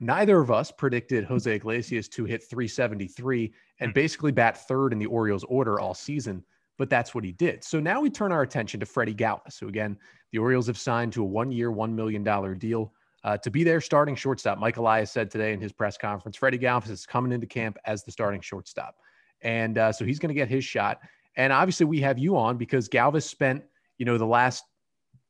neither 0.00 0.40
of 0.40 0.50
us 0.50 0.72
predicted 0.72 1.22
Jose 1.26 1.54
Iglesias 1.54 2.08
to 2.08 2.24
hit 2.24 2.42
373 2.42 3.52
and 3.78 3.90
hmm. 3.90 3.94
basically 3.94 4.32
bat 4.32 4.66
third 4.66 4.92
in 4.92 4.98
the 4.98 5.06
Orioles 5.06 5.44
order 5.44 5.78
all 5.78 5.94
season. 5.94 6.42
But 6.76 6.90
that's 6.90 7.14
what 7.14 7.22
he 7.22 7.30
did. 7.30 7.62
So 7.62 7.78
now 7.78 8.00
we 8.00 8.10
turn 8.10 8.32
our 8.32 8.42
attention 8.42 8.80
to 8.80 8.86
Freddie 8.86 9.14
Galvis, 9.14 9.60
who 9.60 9.68
again, 9.68 9.96
the 10.32 10.38
Orioles 10.38 10.66
have 10.66 10.76
signed 10.76 11.12
to 11.12 11.22
a 11.22 11.24
one 11.24 11.52
year, 11.52 11.70
$1 11.70 11.92
million 11.92 12.24
deal 12.58 12.92
uh, 13.22 13.36
to 13.36 13.52
be 13.52 13.62
their 13.62 13.80
starting 13.80 14.16
shortstop. 14.16 14.58
Mike 14.58 14.76
Elias 14.76 15.12
said 15.12 15.30
today 15.30 15.52
in 15.52 15.60
his 15.60 15.70
press 15.70 15.96
conference, 15.96 16.36
Freddie 16.36 16.58
Galvis 16.58 16.90
is 16.90 17.06
coming 17.06 17.30
into 17.30 17.46
camp 17.46 17.78
as 17.84 18.02
the 18.02 18.10
starting 18.10 18.40
shortstop. 18.40 18.96
And 19.40 19.78
uh, 19.78 19.92
so 19.92 20.04
he's 20.04 20.18
going 20.18 20.30
to 20.30 20.34
get 20.34 20.48
his 20.48 20.64
shot. 20.64 20.98
And 21.36 21.52
obviously, 21.52 21.86
we 21.86 22.00
have 22.00 22.18
you 22.18 22.36
on 22.36 22.56
because 22.56 22.88
Galvis 22.88 23.22
spent– 23.22 23.62
you 23.98 24.06
know, 24.06 24.18
the 24.18 24.26
last 24.26 24.64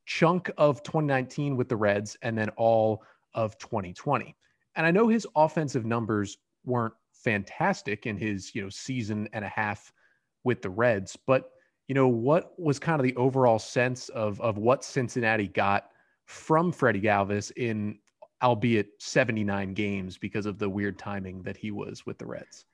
chunk 0.07 0.51
of 0.57 0.83
2019 0.83 1.57
with 1.57 1.69
the 1.69 1.77
Reds 1.77 2.17
and 2.23 2.37
then 2.37 2.49
all 2.51 3.03
of 3.35 3.59
2020. 3.59 4.35
And 4.77 4.87
I 4.87 4.91
know 4.91 5.09
his 5.09 5.27
offensive 5.37 5.85
numbers 5.85 6.39
weren't 6.65 6.95
fantastic 7.13 8.07
in 8.07 8.17
his, 8.17 8.55
you 8.55 8.63
know, 8.63 8.69
season 8.69 9.29
and 9.33 9.45
a 9.45 9.49
half 9.49 9.93
with 10.45 10.63
the 10.63 10.71
Reds, 10.71 11.17
but 11.27 11.51
you 11.89 11.95
know, 11.95 12.07
what 12.07 12.53
was 12.59 12.79
kind 12.79 13.01
of 13.01 13.05
the 13.05 13.17
overall 13.17 13.59
sense 13.59 14.11
of 14.11 14.41
of 14.41 14.59
what 14.59 14.85
Cincinnati 14.85 15.49
got 15.49 15.91
from 16.27 16.71
Freddie 16.71 17.01
Galvis 17.01 17.51
in 17.57 17.99
albeit 18.43 18.91
79 18.99 19.75
games 19.75 20.17
because 20.17 20.47
of 20.47 20.59
the 20.59 20.69
weird 20.69 20.99
timing 20.99 21.43
that 21.43 21.57
he 21.57 21.71
was 21.71 22.05
with 22.05 22.19
the 22.19 22.27
Reds? 22.27 22.67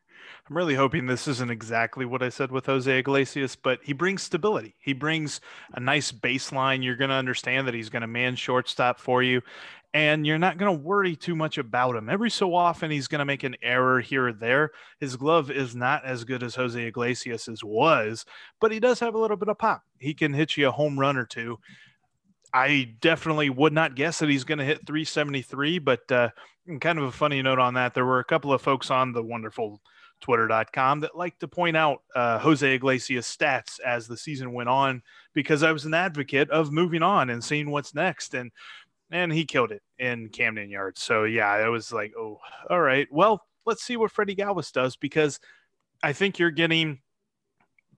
I'm 0.49 0.57
really 0.57 0.75
hoping 0.75 1.07
this 1.07 1.29
isn't 1.29 1.51
exactly 1.51 2.05
what 2.05 2.23
I 2.23 2.29
said 2.29 2.51
with 2.51 2.67
Jose 2.67 2.99
Iglesias, 2.99 3.57
but 3.57 3.81
he 3.83 3.93
brings 3.93 4.23
stability. 4.23 4.75
He 4.79 4.93
brings 4.93 5.41
a 5.73 5.81
nice 5.81 6.13
baseline. 6.13 6.83
You're 6.83 6.97
going 6.97 7.11
to 7.11 7.17
understand 7.17 7.67
that 7.67 7.75
he's 7.75 7.89
going 7.89 8.03
to 8.03 8.07
man 8.07 8.37
shortstop 8.37 8.99
for 8.99 9.23
you, 9.23 9.43
and 9.95 10.27
you're 10.27 10.39
not 10.39 10.59
going 10.59 10.77
to 10.77 10.85
worry 10.85 11.15
too 11.15 11.37
much 11.37 11.57
about 11.57 11.95
him. 11.95 12.09
Every 12.09 12.31
so 12.31 12.55
often, 12.55 12.91
he's 12.91 13.09
going 13.09 13.21
to 13.21 13.25
make 13.25 13.45
an 13.45 13.57
error 13.63 14.01
here 14.01 14.29
or 14.29 14.33
there. 14.33 14.73
His 14.99 15.17
glove 15.17 15.51
is 15.51 15.77
not 15.77 16.05
as 16.05 16.25
good 16.25 16.43
as 16.43 16.57
Jose 16.57 16.81
Iglesias's 16.81 17.63
was, 17.63 18.27
but 18.61 18.73
he 18.73 18.81
does 18.81 18.99
have 19.01 19.15
a 19.15 19.19
little 19.19 19.37
bit 19.37 19.49
of 19.49 19.59
pop. 19.59 19.83
He 19.99 20.13
can 20.13 20.33
hit 20.33 20.57
you 20.57 20.69
a 20.69 20.73
home 20.73 20.99
run 20.99 21.17
or 21.17 21.25
two. 21.25 21.59
I 22.53 22.95
definitely 23.01 23.51
would 23.51 23.73
not 23.73 23.97
guess 23.97 24.19
that 24.19 24.29
he's 24.29 24.45
going 24.45 24.59
to 24.59 24.65
hit 24.65 24.87
373, 24.87 25.79
but 25.79 26.11
uh, 26.11 26.31
kind 26.81 26.99
of 26.99 27.05
a 27.05 27.13
funny 27.13 27.43
note 27.43 27.59
on 27.59 27.75
that. 27.75 27.95
There 27.95 28.05
were 28.05 28.21
a 28.21 28.25
couple 28.25 28.53
of 28.53 28.63
folks 28.63 28.91
on 28.91 29.13
the 29.13 29.23
wonderful 29.23 29.81
twitter.com 30.20 31.00
that 31.00 31.16
like 31.16 31.38
to 31.38 31.48
point 31.48 31.77
out 31.77 32.03
uh, 32.14 32.38
Jose 32.38 32.74
Iglesias 32.74 33.35
stats 33.35 33.81
as 33.81 34.07
the 34.07 34.16
season 34.16 34.53
went 34.53 34.68
on 34.68 35.03
because 35.35 35.62
I 35.62 35.72
was 35.72 35.85
an 35.85 35.94
advocate 35.94 36.50
of 36.50 36.72
moving 36.72 37.03
on 37.03 37.31
and 37.31 37.42
seeing 37.42 37.70
what's 37.70 37.94
next. 37.94 38.35
And 38.35 38.50
and 39.11 39.33
he 39.33 39.44
killed 39.44 39.70
it 39.70 39.83
in 39.98 40.29
Camden 40.31 40.70
Yards. 40.70 41.03
So 41.03 41.24
yeah, 41.24 41.48
I 41.48 41.68
was 41.68 41.92
like, 41.92 42.12
oh, 42.18 42.38
all 42.70 42.81
right. 42.81 43.07
Well, 43.11 43.42
let's 43.66 43.83
see 43.83 43.96
what 43.96 44.11
Freddie 44.11 44.37
Galvis 44.37 44.72
does 44.72 44.96
because 44.96 45.38
I 46.03 46.12
think 46.12 46.38
you're 46.38 46.50
getting 46.50 47.00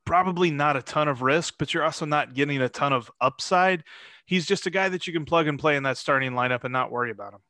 probably 0.05 0.51
not 0.51 0.77
a 0.77 0.83
ton 0.83 1.09
of 1.09 1.23
risk, 1.23 1.55
but 1.59 1.75
you're 1.75 1.85
also 1.85 2.07
not 2.07 2.35
getting 2.35 2.61
a 2.61 2.69
ton 2.69 2.93
of 2.93 3.11
upside. 3.21 3.85
He's 4.25 4.47
just 4.47 4.67
a 4.67 4.71
guy 4.71 4.89
that 4.89 5.07
you 5.07 5.13
can 5.13 5.25
plug 5.25 5.47
and 5.49 5.59
play 5.59 5.77
in 5.77 5.83
that 5.85 5.99
starting 5.99 6.33
lineup 6.33 6.65
and 6.65 6.73
not 6.73 6.91
worry 6.91 7.11
about 7.11 7.35
him. 7.35 7.41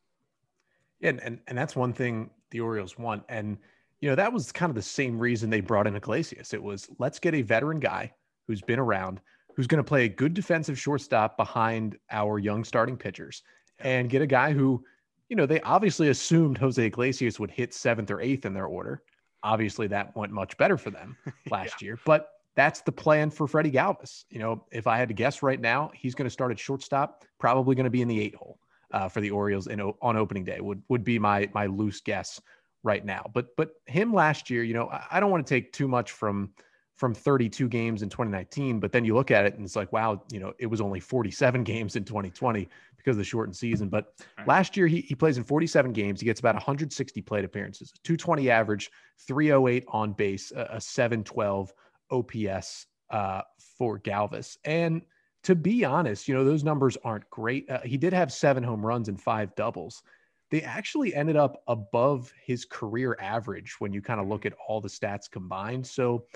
Yeah, 1.00 1.12
and, 1.22 1.40
and 1.46 1.56
that's 1.58 1.76
one 1.76 1.92
thing 1.92 2.30
the 2.50 2.60
Orioles 2.60 2.98
want. 2.98 3.24
And 3.28 3.58
you 4.00 4.08
know, 4.08 4.14
that 4.14 4.32
was 4.32 4.52
kind 4.52 4.70
of 4.70 4.76
the 4.76 4.82
same 4.82 5.18
reason 5.18 5.50
they 5.50 5.60
brought 5.60 5.86
in 5.86 5.96
Iglesias. 5.96 6.52
It 6.52 6.62
was 6.62 6.88
let's 6.98 7.18
get 7.18 7.34
a 7.34 7.42
veteran 7.42 7.80
guy 7.80 8.12
who's 8.46 8.60
been 8.62 8.78
around, 8.78 9.20
who's 9.54 9.66
going 9.66 9.82
to 9.82 9.88
play 9.88 10.04
a 10.04 10.08
good 10.08 10.34
defensive 10.34 10.78
shortstop 10.78 11.36
behind 11.36 11.96
our 12.10 12.38
young 12.38 12.64
starting 12.64 12.96
pitchers, 12.96 13.42
and 13.78 14.10
get 14.10 14.22
a 14.22 14.26
guy 14.26 14.52
who, 14.52 14.84
you 15.28 15.36
know, 15.36 15.46
they 15.46 15.60
obviously 15.62 16.08
assumed 16.08 16.58
Jose 16.58 16.84
Iglesias 16.84 17.40
would 17.40 17.50
hit 17.50 17.72
seventh 17.72 18.10
or 18.10 18.20
eighth 18.20 18.44
in 18.44 18.54
their 18.54 18.66
order. 18.66 19.02
Obviously, 19.42 19.86
that 19.88 20.14
went 20.16 20.32
much 20.32 20.56
better 20.56 20.76
for 20.76 20.90
them 20.90 21.16
last 21.50 21.80
yeah. 21.80 21.86
year, 21.86 21.98
but 22.04 22.30
that's 22.54 22.80
the 22.80 22.92
plan 22.92 23.30
for 23.30 23.46
Freddie 23.46 23.70
Galvis. 23.70 24.24
You 24.30 24.40
know, 24.40 24.64
if 24.72 24.86
I 24.86 24.96
had 24.96 25.08
to 25.08 25.14
guess 25.14 25.42
right 25.42 25.60
now, 25.60 25.90
he's 25.94 26.14
going 26.14 26.24
to 26.24 26.30
start 26.30 26.50
at 26.50 26.58
shortstop, 26.58 27.24
probably 27.38 27.74
going 27.74 27.84
to 27.84 27.90
be 27.90 28.02
in 28.02 28.08
the 28.08 28.20
eight 28.20 28.34
hole 28.34 28.58
uh, 28.92 29.08
for 29.08 29.20
the 29.20 29.30
Orioles 29.30 29.66
in, 29.66 29.80
on 29.80 30.16
opening 30.16 30.44
day. 30.44 30.60
Would 30.60 30.82
would 30.88 31.04
be 31.04 31.18
my 31.18 31.48
my 31.54 31.66
loose 31.66 32.00
guess 32.00 32.40
right 32.86 33.04
now. 33.04 33.28
But 33.34 33.54
but 33.56 33.72
him 33.84 34.14
last 34.14 34.48
year, 34.48 34.62
you 34.62 34.72
know, 34.72 34.88
I 35.10 35.20
don't 35.20 35.30
want 35.30 35.46
to 35.46 35.54
take 35.54 35.72
too 35.72 35.88
much 35.88 36.12
from 36.12 36.52
from 36.94 37.12
32 37.12 37.68
games 37.68 38.00
in 38.00 38.08
2019, 38.08 38.80
but 38.80 38.90
then 38.90 39.04
you 39.04 39.14
look 39.14 39.30
at 39.30 39.44
it 39.44 39.54
and 39.54 39.66
it's 39.66 39.76
like, 39.76 39.92
wow, 39.92 40.22
you 40.32 40.40
know, 40.40 40.54
it 40.58 40.64
was 40.64 40.80
only 40.80 40.98
47 40.98 41.62
games 41.64 41.94
in 41.94 42.04
2020 42.04 42.66
because 42.96 43.16
of 43.16 43.18
the 43.18 43.24
shortened 43.24 43.54
season. 43.54 43.90
But 43.90 44.14
right. 44.38 44.48
last 44.48 44.78
year 44.78 44.86
he, 44.86 45.02
he 45.02 45.14
plays 45.14 45.36
in 45.36 45.44
47 45.44 45.92
games. 45.92 46.20
He 46.20 46.24
gets 46.24 46.40
about 46.40 46.54
160 46.54 47.20
plate 47.20 47.44
appearances, 47.44 47.92
220 48.02 48.50
average, 48.50 48.90
308 49.18 49.84
on 49.88 50.12
base, 50.14 50.52
a, 50.52 50.68
a 50.70 50.80
712 50.80 51.74
OPS 52.10 52.86
uh, 53.10 53.42
for 53.76 53.98
Galvis. 53.98 54.56
And 54.64 55.02
to 55.42 55.54
be 55.54 55.84
honest, 55.84 56.26
you 56.26 56.34
know, 56.34 56.44
those 56.44 56.64
numbers 56.64 56.96
aren't 57.04 57.28
great. 57.28 57.68
Uh, 57.70 57.80
he 57.84 57.98
did 57.98 58.14
have 58.14 58.32
seven 58.32 58.62
home 58.62 58.84
runs 58.84 59.08
and 59.08 59.20
five 59.20 59.54
doubles. 59.54 60.02
They 60.50 60.62
actually 60.62 61.14
ended 61.14 61.36
up 61.36 61.62
above 61.66 62.32
his 62.44 62.64
career 62.64 63.16
average 63.20 63.76
when 63.78 63.92
you 63.92 64.00
kind 64.00 64.20
of 64.20 64.28
look 64.28 64.46
at 64.46 64.54
all 64.68 64.80
the 64.80 64.88
stats 64.88 65.30
combined. 65.30 65.86
So, 65.86 66.26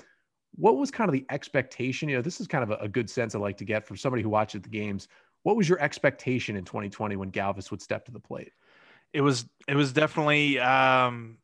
what 0.55 0.77
was 0.77 0.91
kind 0.91 1.07
of 1.07 1.13
the 1.13 1.25
expectation? 1.29 2.09
You 2.09 2.17
know, 2.17 2.21
this 2.21 2.41
is 2.41 2.47
kind 2.47 2.63
of 2.63 2.71
a, 2.71 2.83
a 2.83 2.87
good 2.89 3.09
sense 3.09 3.35
I 3.35 3.39
like 3.39 3.57
to 3.57 3.65
get 3.65 3.87
from 3.87 3.95
somebody 3.95 4.21
who 4.21 4.29
watches 4.29 4.61
the 4.61 4.69
games. 4.69 5.07
What 5.43 5.55
was 5.55 5.69
your 5.69 5.79
expectation 5.79 6.57
in 6.57 6.65
2020 6.65 7.15
when 7.15 7.31
Galvis 7.31 7.71
would 7.71 7.81
step 7.81 8.05
to 8.05 8.11
the 8.11 8.19
plate? 8.19 8.51
It 9.13 9.21
was 9.21 9.45
it 9.67 9.75
was 9.75 9.93
definitely 9.93 10.59
um, 10.59 11.37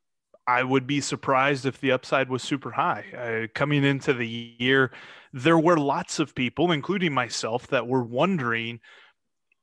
I 0.47 0.63
would 0.63 0.87
be 0.87 1.01
surprised 1.01 1.65
if 1.65 1.81
the 1.81 1.91
upside 1.91 2.29
was 2.29 2.41
super 2.41 2.71
high. 2.71 3.05
Uh, 3.15 3.47
coming 3.53 3.83
into 3.83 4.13
the 4.13 4.55
year, 4.59 4.91
there 5.33 5.59
were 5.59 5.77
lots 5.77 6.19
of 6.19 6.33
people, 6.33 6.71
including 6.71 7.13
myself, 7.13 7.67
that 7.67 7.87
were 7.87 8.03
wondering 8.03 8.79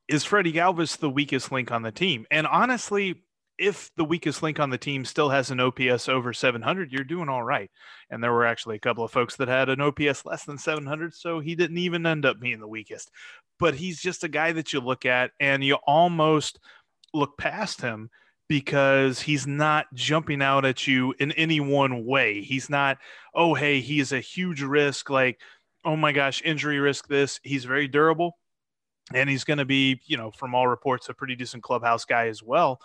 is 0.07 0.23
Freddie 0.23 0.53
Galvis 0.53 0.97
the 0.97 1.09
weakest 1.09 1.51
link 1.51 1.71
on 1.71 1.81
the 1.81 1.91
team? 1.91 2.25
And 2.31 2.47
honestly, 2.47 3.23
if 3.57 3.89
the 3.95 4.05
weakest 4.05 4.43
link 4.43 4.59
on 4.59 4.69
the 4.69 4.77
team 4.77 5.05
still 5.05 5.29
has 5.29 5.49
an 5.49 5.59
OPS 5.59 6.09
over 6.09 6.33
700, 6.33 6.91
you're 6.91 7.03
doing 7.03 7.29
all 7.29 7.43
right. 7.43 7.71
And 8.09 8.23
there 8.23 8.33
were 8.33 8.45
actually 8.45 8.75
a 8.75 8.79
couple 8.79 9.03
of 9.03 9.11
folks 9.11 9.35
that 9.37 9.47
had 9.47 9.69
an 9.69 9.81
OPS 9.81 10.25
less 10.25 10.43
than 10.43 10.57
700, 10.57 11.13
so 11.13 11.39
he 11.39 11.55
didn't 11.55 11.77
even 11.77 12.05
end 12.05 12.25
up 12.25 12.39
being 12.39 12.59
the 12.59 12.67
weakest. 12.67 13.11
But 13.57 13.75
he's 13.75 14.01
just 14.01 14.23
a 14.23 14.29
guy 14.29 14.51
that 14.51 14.73
you 14.73 14.81
look 14.81 15.05
at 15.05 15.31
and 15.39 15.63
you 15.63 15.75
almost 15.87 16.59
look 17.13 17.37
past 17.37 17.81
him 17.81 18.09
because 18.47 19.21
he's 19.21 19.47
not 19.47 19.87
jumping 19.93 20.41
out 20.41 20.65
at 20.65 20.85
you 20.85 21.15
in 21.19 21.31
any 21.31 21.59
one 21.59 22.05
way. 22.05 22.41
He's 22.41 22.69
not, 22.69 22.97
oh, 23.33 23.53
hey, 23.53 23.79
he's 23.79 24.11
a 24.11 24.19
huge 24.19 24.61
risk, 24.61 25.09
like, 25.09 25.39
oh 25.83 25.95
my 25.95 26.11
gosh, 26.11 26.41
injury 26.43 26.79
risk 26.79 27.07
this. 27.07 27.39
He's 27.43 27.65
very 27.65 27.87
durable. 27.87 28.37
And 29.13 29.29
he's 29.29 29.43
going 29.43 29.59
to 29.59 29.65
be, 29.65 30.01
you 30.05 30.17
know, 30.17 30.31
from 30.31 30.55
all 30.55 30.67
reports, 30.67 31.09
a 31.09 31.13
pretty 31.13 31.35
decent 31.35 31.63
clubhouse 31.63 32.05
guy 32.05 32.27
as 32.27 32.41
well. 32.41 32.79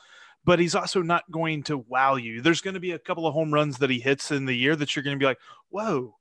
But 0.44 0.58
he's 0.58 0.74
also 0.74 1.02
not 1.02 1.30
going 1.30 1.62
to 1.64 1.78
wow 1.78 2.16
you. 2.16 2.40
There's 2.40 2.60
going 2.60 2.74
to 2.74 2.80
be 2.80 2.92
a 2.92 2.98
couple 2.98 3.26
of 3.26 3.34
home 3.34 3.52
runs 3.52 3.78
that 3.78 3.90
he 3.90 4.00
hits 4.00 4.30
in 4.30 4.46
the 4.46 4.56
year 4.56 4.76
that 4.76 4.94
you're 4.94 5.02
going 5.02 5.16
to 5.16 5.22
be 5.22 5.26
like, 5.26 5.38
whoa, 5.68 6.16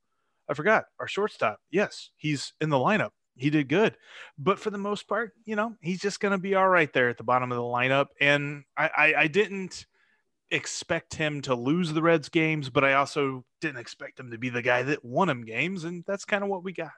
I 0.49 0.53
forgot 0.53 0.85
our 0.99 1.07
shortstop. 1.07 1.59
Yes, 1.71 2.11
he's 2.17 2.53
in 2.59 2.69
the 2.69 2.77
lineup 2.77 3.11
he 3.39 3.49
did 3.49 3.69
good. 3.69 3.95
But 4.37 4.59
for 4.59 4.69
the 4.69 4.77
most 4.77 5.07
part, 5.07 5.33
you 5.45 5.55
know, 5.55 5.75
he's 5.81 6.01
just 6.01 6.19
going 6.19 6.33
to 6.33 6.37
be 6.37 6.55
all 6.55 6.67
right 6.67 6.91
there 6.93 7.09
at 7.09 7.17
the 7.17 7.23
bottom 7.23 7.51
of 7.51 7.55
the 7.55 7.63
lineup. 7.63 8.07
And 8.19 8.63
I, 8.77 8.89
I, 8.95 9.13
I, 9.17 9.27
didn't 9.27 9.85
expect 10.51 11.15
him 11.15 11.41
to 11.43 11.55
lose 11.55 11.93
the 11.93 12.01
Reds 12.01 12.29
games, 12.29 12.69
but 12.69 12.83
I 12.83 12.93
also 12.93 13.45
didn't 13.61 13.79
expect 13.79 14.19
him 14.19 14.31
to 14.31 14.37
be 14.37 14.49
the 14.49 14.61
guy 14.61 14.83
that 14.83 15.03
won 15.05 15.29
him 15.29 15.45
games. 15.45 15.85
And 15.85 16.03
that's 16.05 16.25
kind 16.25 16.43
of 16.43 16.49
what 16.49 16.63
we 16.63 16.73
got. 16.73 16.91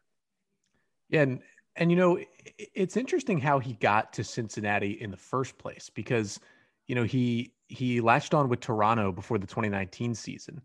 Yeah. 1.10 1.22
And, 1.22 1.42
and, 1.76 1.90
you 1.90 1.98
know, 1.98 2.20
it's 2.58 2.98
interesting 2.98 3.40
how 3.40 3.60
he 3.60 3.74
got 3.74 4.14
to 4.14 4.24
Cincinnati 4.24 5.02
in 5.02 5.12
the 5.12 5.18
first 5.18 5.58
place 5.58 5.90
because, 5.94 6.40
you 6.88 6.96
know, 6.96 7.04
he, 7.04 7.54
he 7.68 8.02
latched 8.02 8.34
on 8.34 8.50
with 8.50 8.60
Toronto 8.60 9.12
before 9.12 9.38
the 9.38 9.48
2019 9.48 10.14
season 10.16 10.62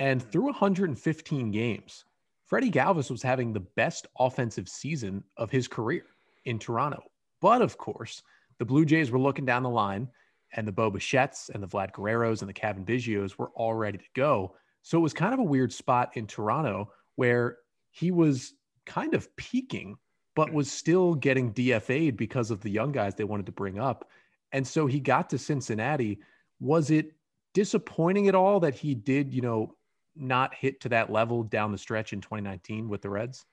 and 0.00 0.20
mm-hmm. 0.20 0.30
through 0.30 0.44
115 0.46 1.50
games, 1.52 2.04
Freddie 2.46 2.70
Galvis 2.70 3.10
was 3.10 3.22
having 3.22 3.52
the 3.52 3.60
best 3.60 4.08
offensive 4.18 4.68
season 4.68 5.22
of 5.36 5.50
his 5.50 5.68
career 5.68 6.04
in 6.46 6.58
Toronto. 6.58 7.04
But 7.40 7.62
of 7.62 7.78
course, 7.78 8.22
the 8.58 8.64
Blue 8.64 8.84
Jays 8.84 9.12
were 9.12 9.20
looking 9.20 9.44
down 9.44 9.62
the 9.62 9.70
line, 9.70 10.08
and 10.56 10.66
the 10.66 10.72
Bo 10.72 10.90
Bichettes 10.90 11.48
and 11.50 11.62
the 11.62 11.68
Vlad 11.68 11.92
Guerreros 11.92 12.40
and 12.40 12.48
the 12.48 12.54
Cavan 12.54 12.84
Biggios 12.84 13.38
were 13.38 13.50
all 13.54 13.74
ready 13.74 13.98
to 13.98 14.04
go. 14.16 14.56
So 14.82 14.98
it 14.98 15.02
was 15.02 15.14
kind 15.14 15.32
of 15.32 15.38
a 15.38 15.44
weird 15.44 15.72
spot 15.72 16.16
in 16.16 16.26
Toronto 16.26 16.90
where 17.14 17.58
he 17.92 18.10
was 18.10 18.54
kind 18.86 19.14
of 19.14 19.34
peaking, 19.36 19.96
but 20.34 20.50
hmm. 20.50 20.56
was 20.56 20.70
still 20.70 21.14
getting 21.14 21.52
DFA'd 21.52 22.16
because 22.16 22.50
of 22.50 22.60
the 22.60 22.70
young 22.70 22.92
guys 22.92 23.14
they 23.14 23.24
wanted 23.24 23.46
to 23.46 23.52
bring 23.52 23.78
up. 23.78 24.08
And 24.52 24.66
so 24.66 24.86
he 24.86 25.00
got 25.00 25.30
to 25.30 25.38
Cincinnati. 25.38 26.20
Was 26.58 26.90
it 26.90 27.12
disappointing 27.54 28.28
at 28.28 28.34
all 28.34 28.60
that 28.60 28.74
he 28.74 28.94
did, 28.94 29.32
you 29.32 29.42
know, 29.42 29.74
not 30.16 30.54
hit 30.54 30.80
to 30.80 30.88
that 30.90 31.10
level 31.10 31.42
down 31.42 31.72
the 31.72 31.78
stretch 31.78 32.12
in 32.12 32.20
2019 32.20 32.88
with 32.88 33.02
the 33.02 33.10
Reds? 33.10 33.44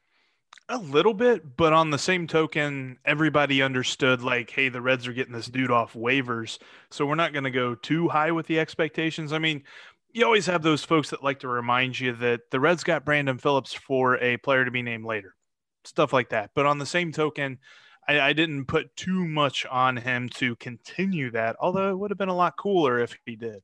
A 0.69 0.77
little 0.77 1.13
bit, 1.13 1.55
but 1.55 1.71
on 1.71 1.91
the 1.91 1.97
same 1.97 2.27
token, 2.27 2.97
everybody 3.05 3.61
understood 3.61 4.21
like, 4.21 4.49
hey, 4.49 4.67
the 4.67 4.81
Reds 4.81 5.07
are 5.07 5.13
getting 5.13 5.33
this 5.33 5.47
dude 5.47 5.71
off 5.71 5.93
waivers. 5.93 6.57
So 6.89 7.05
we're 7.05 7.15
not 7.15 7.31
going 7.31 7.45
to 7.45 7.51
go 7.51 7.75
too 7.75 8.09
high 8.09 8.31
with 8.31 8.47
the 8.47 8.59
expectations. 8.59 9.31
I 9.31 9.39
mean, 9.39 9.63
you 10.11 10.25
always 10.25 10.45
have 10.47 10.63
those 10.63 10.83
folks 10.83 11.11
that 11.11 11.23
like 11.23 11.39
to 11.39 11.47
remind 11.47 11.99
you 11.99 12.11
that 12.13 12.51
the 12.51 12.59
Reds 12.59 12.83
got 12.83 13.05
Brandon 13.05 13.37
Phillips 13.37 13.73
for 13.73 14.17
a 14.17 14.37
player 14.37 14.65
to 14.65 14.71
be 14.71 14.81
named 14.81 15.05
later, 15.05 15.35
stuff 15.87 16.13
like 16.13 16.29
that. 16.29 16.51
But 16.53 16.65
on 16.65 16.77
the 16.77 16.85
same 16.85 17.11
token, 17.11 17.59
I, 18.07 18.19
I 18.19 18.33
didn't 18.33 18.65
put 18.65 18.95
too 18.95 19.27
much 19.27 19.65
on 19.65 19.97
him 19.97 20.29
to 20.35 20.55
continue 20.57 21.31
that, 21.31 21.55
although 21.59 21.89
it 21.89 21.97
would 21.97 22.11
have 22.11 22.17
been 22.17 22.29
a 22.29 22.35
lot 22.35 22.57
cooler 22.57 22.99
if 22.99 23.17
he 23.25 23.35
did. 23.35 23.61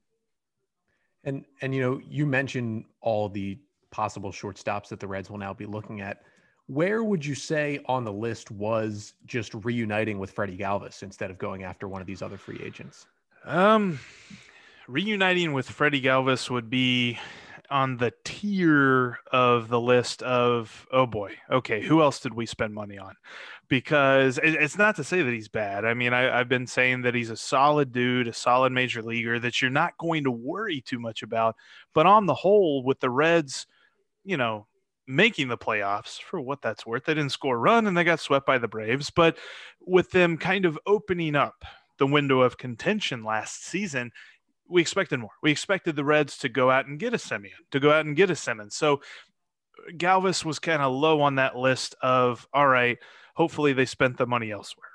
And 1.24 1.46
and 1.62 1.74
you 1.74 1.82
know, 1.82 2.02
you 2.08 2.26
mentioned 2.26 2.86
all 3.02 3.30
the 3.30 3.58
possible 3.92 4.32
shortstops 4.32 4.90
that 4.90 5.00
the 5.00 5.08
Reds 5.08 5.30
will 5.30 5.38
now 5.38 5.54
be 5.54 5.66
looking 5.66 6.02
at. 6.02 6.22
Where 6.68 7.04
would 7.04 7.26
you 7.26 7.36
say 7.36 7.80
on 7.86 8.04
the 8.04 8.12
list 8.12 8.50
was 8.50 9.14
just 9.26 9.54
reuniting 9.54 10.18
with 10.18 10.32
Freddie 10.32 10.58
Galvis 10.58 11.04
instead 11.04 11.30
of 11.30 11.38
going 11.38 11.64
after 11.64 11.88
one 11.88 12.02
of 12.02 12.08
these 12.08 12.22
other 12.22 12.38
free 12.38 12.60
agents? 12.64 13.06
Um, 13.46 14.00
reuniting 14.88 15.54
with 15.54 15.70
Freddie 15.70 16.02
Galvis 16.02 16.50
would 16.50 16.70
be 16.70 17.20
on 17.70 17.98
the 17.98 18.14
tier 18.24 19.20
of 19.32 19.70
the 19.70 19.80
list 19.80 20.22
of 20.24 20.86
oh 20.92 21.06
boy 21.06 21.34
okay 21.50 21.82
who 21.82 22.02
else 22.02 22.20
did 22.20 22.34
we 22.34 22.46
spend 22.46 22.74
money 22.74 22.98
on? 22.98 23.16
Because 23.70 24.40
it's 24.44 24.78
not 24.78 24.96
to 24.98 25.04
say 25.04 25.22
that 25.22 25.34
he's 25.34 25.48
bad. 25.48 25.86
I 25.86 25.94
mean 25.94 26.14
I, 26.14 26.38
have 26.38 26.50
been 26.50 26.68
saying 26.68 27.02
that 27.04 27.16
he's 27.16 27.30
a 27.30 27.38
solid 27.38 27.92
dude 27.92 28.28
a 28.28 28.34
solid 28.34 28.72
major 28.72 29.02
leaguer 29.02 29.40
that 29.40 29.62
you're 29.62 29.72
not 29.72 29.98
going 29.98 30.24
to 30.26 30.32
worry 30.32 30.82
too 30.82 31.00
much 31.00 31.24
about. 31.24 31.56
But 31.94 32.06
on 32.06 32.26
the 32.26 32.36
whole 32.36 32.84
with 32.84 33.00
the 33.00 33.10
reds 33.10 33.66
you 34.24 34.38
know 34.38 34.68
making 35.06 35.50
the 35.50 35.58
playoffs 35.58 36.22
for 36.22 36.40
what 36.40 36.62
that's 36.62 36.86
worth 36.86 37.06
they 37.06 37.14
didn't 37.14 37.32
score 37.32 37.56
a 37.56 37.60
run 37.60 37.88
and 37.88 37.98
they 37.98 38.04
got 38.04 38.20
swept 38.20 38.46
by 38.46 38.58
the 38.58 38.68
braves. 38.68 39.10
But 39.10 39.38
with 39.82 40.12
them 40.12 40.38
kind 40.38 40.66
of 40.66 40.80
opening 40.86 41.36
up 41.36 41.64
the 41.98 42.08
window 42.08 42.42
of 42.42 42.58
contention 42.58 43.24
last 43.24 43.66
season 43.66 44.12
we 44.68 44.82
expected 44.82 45.20
more. 45.20 45.32
We 45.42 45.52
expected 45.52 45.96
the 45.96 46.04
Reds 46.04 46.38
to 46.40 46.50
go 46.50 46.72
out 46.72 46.88
and 46.88 47.00
get 47.00 47.14
a 47.14 47.18
Semien, 47.18 47.52
to 47.72 47.80
go 47.80 47.92
out 47.92 48.06
and 48.06 48.16
get 48.16 48.30
a 48.30 48.36
Simmons. 48.36 48.76
So 48.76 49.02
Galvis 49.92 50.46
was 50.46 50.60
kind 50.60 50.82
of 50.82 50.94
low 50.94 51.22
on 51.22 51.36
that 51.36 51.56
list 51.56 51.96
of 52.02 52.48
all 52.54 52.68
right, 52.68 52.98
hopefully 53.36 53.74
they 53.74 53.86
spent 53.86 54.18
the 54.18 54.28
money 54.28 54.52
elsewhere. 54.52 54.88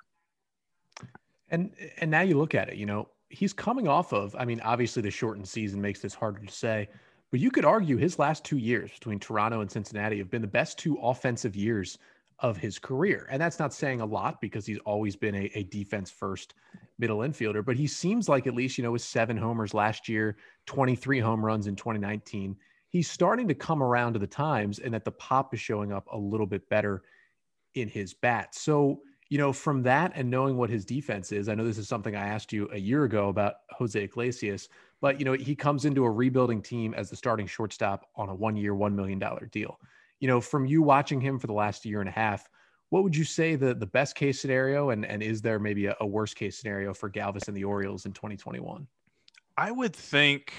And 1.50 1.72
and 1.98 2.11
now 2.11 2.20
you 2.20 2.37
look 2.37 2.54
at 2.54 2.68
it, 2.68 2.76
you 2.76 2.87
know, 2.87 3.09
he's 3.28 3.52
coming 3.52 3.88
off 3.88 4.12
of, 4.12 4.35
I 4.37 4.44
mean, 4.44 4.61
obviously 4.61 5.02
the 5.02 5.11
shortened 5.11 5.48
season 5.48 5.81
makes 5.81 6.00
this 6.00 6.14
harder 6.14 6.44
to 6.44 6.52
say, 6.52 6.88
but 7.31 7.40
you 7.40 7.50
could 7.50 7.64
argue 7.64 7.96
his 7.96 8.18
last 8.18 8.44
two 8.44 8.59
years 8.59 8.90
between 8.90 9.18
Toronto 9.18 9.61
and 9.61 9.70
Cincinnati 9.70 10.18
have 10.18 10.31
been 10.31 10.42
the 10.42 10.48
best 10.48 10.78
two 10.78 10.96
offensive 10.96 11.54
years 11.54 11.98
of 12.40 12.57
his 12.57 12.79
career. 12.79 13.27
And 13.31 13.40
that's 13.40 13.59
not 13.59 13.74
saying 13.74 14.01
a 14.01 14.07
lot 14.07 14.40
because 14.40 14.64
he's 14.64 14.79
always 14.81 15.16
been 15.16 15.35
a, 15.35 15.51
a 15.55 15.64
defense 15.64 16.11
first 16.11 16.55
middle 16.98 17.18
infielder, 17.18 17.64
but 17.64 17.77
he 17.77 17.87
seems 17.87 18.29
like 18.29 18.46
at 18.46 18.55
least, 18.55 18.79
you 18.79 18.85
know, 18.85 18.92
with 18.92 19.03
seven 19.03 19.37
homers 19.37 19.74
last 19.74 20.09
year, 20.09 20.37
23 20.66 21.18
home 21.18 21.44
runs 21.44 21.66
in 21.66 21.74
2019, 21.74 22.57
he's 22.88 23.11
starting 23.11 23.48
to 23.48 23.55
come 23.55 23.83
around 23.83 24.12
to 24.12 24.18
the 24.18 24.27
times 24.27 24.79
and 24.79 24.94
that 24.94 25.05
the 25.05 25.12
pop 25.12 25.53
is 25.53 25.61
showing 25.61 25.92
up 25.92 26.07
a 26.12 26.16
little 26.16 26.46
bit 26.46 26.68
better 26.68 27.03
in 27.74 27.88
his 27.88 28.14
bat. 28.14 28.55
So, 28.55 29.01
you 29.31 29.38
know, 29.38 29.53
from 29.53 29.83
that 29.83 30.12
and 30.14 30.31
knowing 30.31 30.57
what 30.57 30.70
his 30.70 30.85
defense 30.85 31.33
is, 31.33 31.48
I 31.48 31.55
know 31.55 31.64
this 31.64 31.77
is 31.77 31.88
something 31.88 32.16
I 32.16 32.29
asked 32.29 32.53
you 32.53 32.68
a 32.72 32.79
year 32.79 33.05
ago 33.05 33.29
about 33.29 33.55
Jose 33.72 34.03
Iglesias, 34.03 34.68
but, 35.01 35.18
you 35.18 35.24
know, 35.24 35.35
he 35.35 35.55
comes 35.55 35.85
into 35.85 36.05
a 36.05 36.11
rebuilding 36.11 36.62
team 36.62 36.94
as 36.94 37.11
the 37.11 37.16
starting 37.16 37.46
shortstop 37.46 38.09
on 38.16 38.29
a 38.29 38.35
one 38.35 38.57
year, 38.57 38.74
$1 38.74 38.94
million 38.94 39.20
deal 39.51 39.79
you 40.20 40.28
know, 40.28 40.40
from 40.40 40.66
you 40.66 40.83
watching 40.83 41.20
him 41.20 41.38
for 41.38 41.46
the 41.46 41.52
last 41.52 41.85
year 41.85 42.00
and 42.00 42.09
a 42.09 42.12
half, 42.12 42.48
what 42.90 43.02
would 43.04 43.16
you 43.16 43.24
say 43.24 43.54
the 43.54 43.74
the 43.74 43.87
best 43.87 44.14
case 44.14 44.40
scenario 44.40 44.90
and 44.90 45.04
and 45.04 45.22
is 45.22 45.42
there 45.42 45.59
maybe 45.59 45.87
a, 45.87 45.96
a 46.00 46.07
worst 46.07 46.37
case 46.37 46.59
scenario 46.59 46.94
for 46.94 47.11
Galvis 47.11 47.48
and 47.48 47.57
the 47.57 47.64
Orioles 47.64 48.07
in 48.07 48.12
2021? 48.12 48.87
I 49.57 49.70
would 49.70 49.94
think 49.94 50.52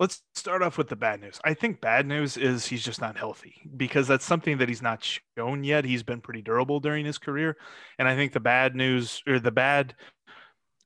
let's 0.00 0.22
start 0.34 0.62
off 0.62 0.76
with 0.76 0.88
the 0.88 0.96
bad 0.96 1.20
news. 1.20 1.40
I 1.44 1.54
think 1.54 1.80
bad 1.80 2.06
news 2.06 2.36
is 2.36 2.66
he's 2.66 2.84
just 2.84 3.00
not 3.00 3.16
healthy 3.16 3.54
because 3.76 4.08
that's 4.08 4.24
something 4.24 4.58
that 4.58 4.68
he's 4.68 4.82
not 4.82 5.08
shown 5.36 5.64
yet. 5.64 5.84
He's 5.84 6.02
been 6.02 6.20
pretty 6.20 6.42
durable 6.42 6.80
during 6.80 7.06
his 7.06 7.18
career. 7.18 7.56
And 7.98 8.08
I 8.08 8.16
think 8.16 8.32
the 8.32 8.40
bad 8.40 8.74
news 8.74 9.22
or 9.26 9.38
the 9.38 9.52
bad 9.52 9.94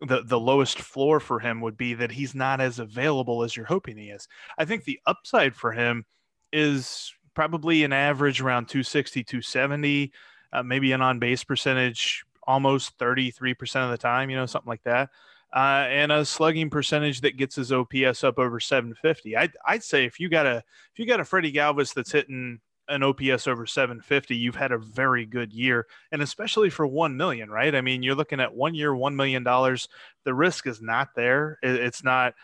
the 0.00 0.22
the 0.22 0.38
lowest 0.38 0.78
floor 0.78 1.18
for 1.18 1.40
him 1.40 1.60
would 1.60 1.76
be 1.76 1.94
that 1.94 2.12
he's 2.12 2.34
not 2.34 2.60
as 2.60 2.78
available 2.78 3.42
as 3.42 3.56
you're 3.56 3.66
hoping 3.66 3.96
he 3.96 4.10
is. 4.10 4.28
I 4.56 4.64
think 4.64 4.84
the 4.84 5.00
upside 5.06 5.56
for 5.56 5.72
him 5.72 6.04
is 6.52 7.12
probably 7.38 7.84
an 7.84 7.92
average 7.92 8.40
around 8.40 8.66
260, 8.66 9.22
270, 9.22 10.12
uh, 10.52 10.60
maybe 10.64 10.90
an 10.90 11.00
on 11.00 11.20
base 11.20 11.44
percentage 11.44 12.24
almost 12.42 12.98
33% 12.98 13.84
of 13.84 13.92
the 13.92 13.96
time, 13.96 14.28
you 14.28 14.34
know, 14.34 14.44
something 14.44 14.68
like 14.68 14.82
that. 14.82 15.08
Uh, 15.54 15.86
and 15.88 16.10
a 16.10 16.24
slugging 16.24 16.68
percentage 16.68 17.20
that 17.20 17.36
gets 17.36 17.54
his 17.54 17.70
OPS 17.70 18.24
up 18.24 18.40
over 18.40 18.58
750. 18.58 19.36
I'd, 19.36 19.52
I'd 19.64 19.84
say 19.84 20.04
if 20.04 20.18
you 20.18 20.28
got 20.28 20.46
a 20.46 20.56
if 20.92 20.98
you 20.98 21.06
got 21.06 21.20
a 21.20 21.24
Freddie 21.24 21.52
Galvis 21.52 21.94
that's 21.94 22.10
hitting 22.10 22.58
an 22.88 23.04
OPS 23.04 23.46
over 23.46 23.66
750, 23.66 24.34
you've 24.34 24.56
had 24.56 24.72
a 24.72 24.78
very 24.78 25.24
good 25.24 25.52
year, 25.52 25.86
and 26.10 26.22
especially 26.22 26.70
for 26.70 26.88
one 26.88 27.16
million, 27.16 27.50
right? 27.50 27.72
I 27.72 27.82
mean, 27.82 28.02
you're 28.02 28.16
looking 28.16 28.40
at 28.40 28.52
one 28.52 28.74
year, 28.74 28.96
one 28.96 29.14
million 29.14 29.44
dollars. 29.44 29.88
The 30.24 30.34
risk 30.34 30.66
is 30.66 30.82
not 30.82 31.10
there. 31.14 31.60
It's 31.62 32.02
not 32.02 32.34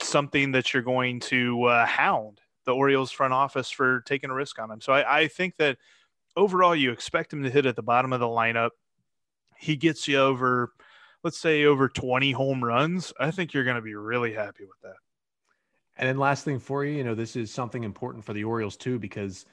something 0.00 0.52
that 0.52 0.72
you're 0.72 0.82
going 0.82 1.20
to 1.20 1.64
uh, 1.64 1.84
hound 1.84 2.40
the 2.68 2.74
Orioles 2.74 3.10
front 3.10 3.32
office 3.32 3.70
for 3.70 4.02
taking 4.02 4.28
a 4.28 4.34
risk 4.34 4.58
on 4.58 4.70
him. 4.70 4.82
So 4.82 4.92
I, 4.92 5.20
I 5.20 5.28
think 5.28 5.56
that 5.56 5.78
overall, 6.36 6.76
you 6.76 6.92
expect 6.92 7.32
him 7.32 7.42
to 7.42 7.50
hit 7.50 7.64
at 7.64 7.76
the 7.76 7.82
bottom 7.82 8.12
of 8.12 8.20
the 8.20 8.26
lineup. 8.26 8.70
He 9.56 9.74
gets 9.74 10.06
you 10.06 10.18
over, 10.18 10.72
let's 11.24 11.38
say, 11.38 11.64
over 11.64 11.88
20 11.88 12.30
home 12.32 12.62
runs. 12.62 13.14
I 13.18 13.30
think 13.30 13.54
you're 13.54 13.64
going 13.64 13.76
to 13.76 13.82
be 13.82 13.94
really 13.94 14.34
happy 14.34 14.64
with 14.64 14.78
that. 14.82 14.96
And 15.96 16.06
then 16.06 16.18
last 16.18 16.44
thing 16.44 16.60
for 16.60 16.84
you, 16.84 16.92
you 16.92 17.04
know, 17.04 17.14
this 17.14 17.36
is 17.36 17.50
something 17.50 17.84
important 17.84 18.22
for 18.22 18.34
the 18.34 18.44
Orioles 18.44 18.76
too, 18.76 18.98
because 18.98 19.46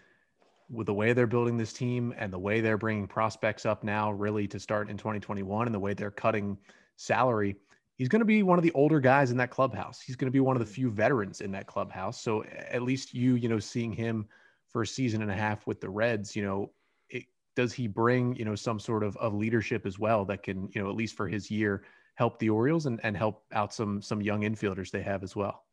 with 0.69 0.87
the 0.87 0.93
way 0.93 1.13
they're 1.13 1.25
building 1.25 1.55
this 1.55 1.71
team 1.71 2.13
and 2.17 2.33
the 2.33 2.37
way 2.37 2.59
they're 2.59 2.77
bringing 2.77 3.07
prospects 3.07 3.65
up 3.65 3.81
now, 3.85 4.11
really 4.11 4.45
to 4.49 4.59
start 4.59 4.89
in 4.89 4.97
2021, 4.97 5.67
and 5.67 5.73
the 5.73 5.79
way 5.79 5.93
they're 5.93 6.11
cutting 6.11 6.57
salary, 6.97 7.55
he's 7.97 8.09
going 8.09 8.19
to 8.19 8.25
be 8.25 8.43
one 8.43 8.57
of 8.57 8.63
the 8.63 8.71
older 8.73 8.99
guys 8.99 9.31
in 9.31 9.37
that 9.37 9.49
clubhouse. 9.49 10.01
He's 10.01 10.15
going 10.15 10.27
to 10.27 10.31
be 10.31 10.39
one 10.39 10.55
of 10.55 10.59
the 10.59 10.71
few 10.71 10.89
veterans 10.89 11.41
in 11.41 11.51
that 11.51 11.67
clubhouse. 11.67 12.21
So 12.21 12.43
at 12.43 12.81
least 12.81 13.13
you, 13.13 13.35
you 13.35 13.49
know, 13.49 13.59
seeing 13.59 13.93
him 13.93 14.27
for 14.67 14.81
a 14.81 14.87
season 14.87 15.21
and 15.21 15.31
a 15.31 15.35
half 15.35 15.65
with 15.65 15.79
the 15.79 15.89
Reds, 15.89 16.35
you 16.35 16.43
know, 16.43 16.71
it, 17.09 17.23
does 17.55 17.73
he 17.73 17.87
bring, 17.87 18.35
you 18.35 18.45
know, 18.45 18.55
some 18.55 18.79
sort 18.79 19.03
of, 19.03 19.15
of 19.17 19.33
leadership 19.33 19.85
as 19.85 19.97
well 19.97 20.25
that 20.25 20.43
can, 20.43 20.69
you 20.73 20.83
know, 20.83 20.89
at 20.89 20.95
least 20.95 21.15
for 21.15 21.27
his 21.27 21.49
year, 21.49 21.83
help 22.15 22.39
the 22.39 22.49
Orioles 22.49 22.85
and, 22.85 22.99
and 23.03 23.15
help 23.15 23.43
out 23.53 23.73
some 23.73 24.01
some 24.01 24.21
young 24.21 24.41
infielders 24.41 24.91
they 24.91 25.01
have 25.01 25.23
as 25.23 25.35
well? 25.35 25.64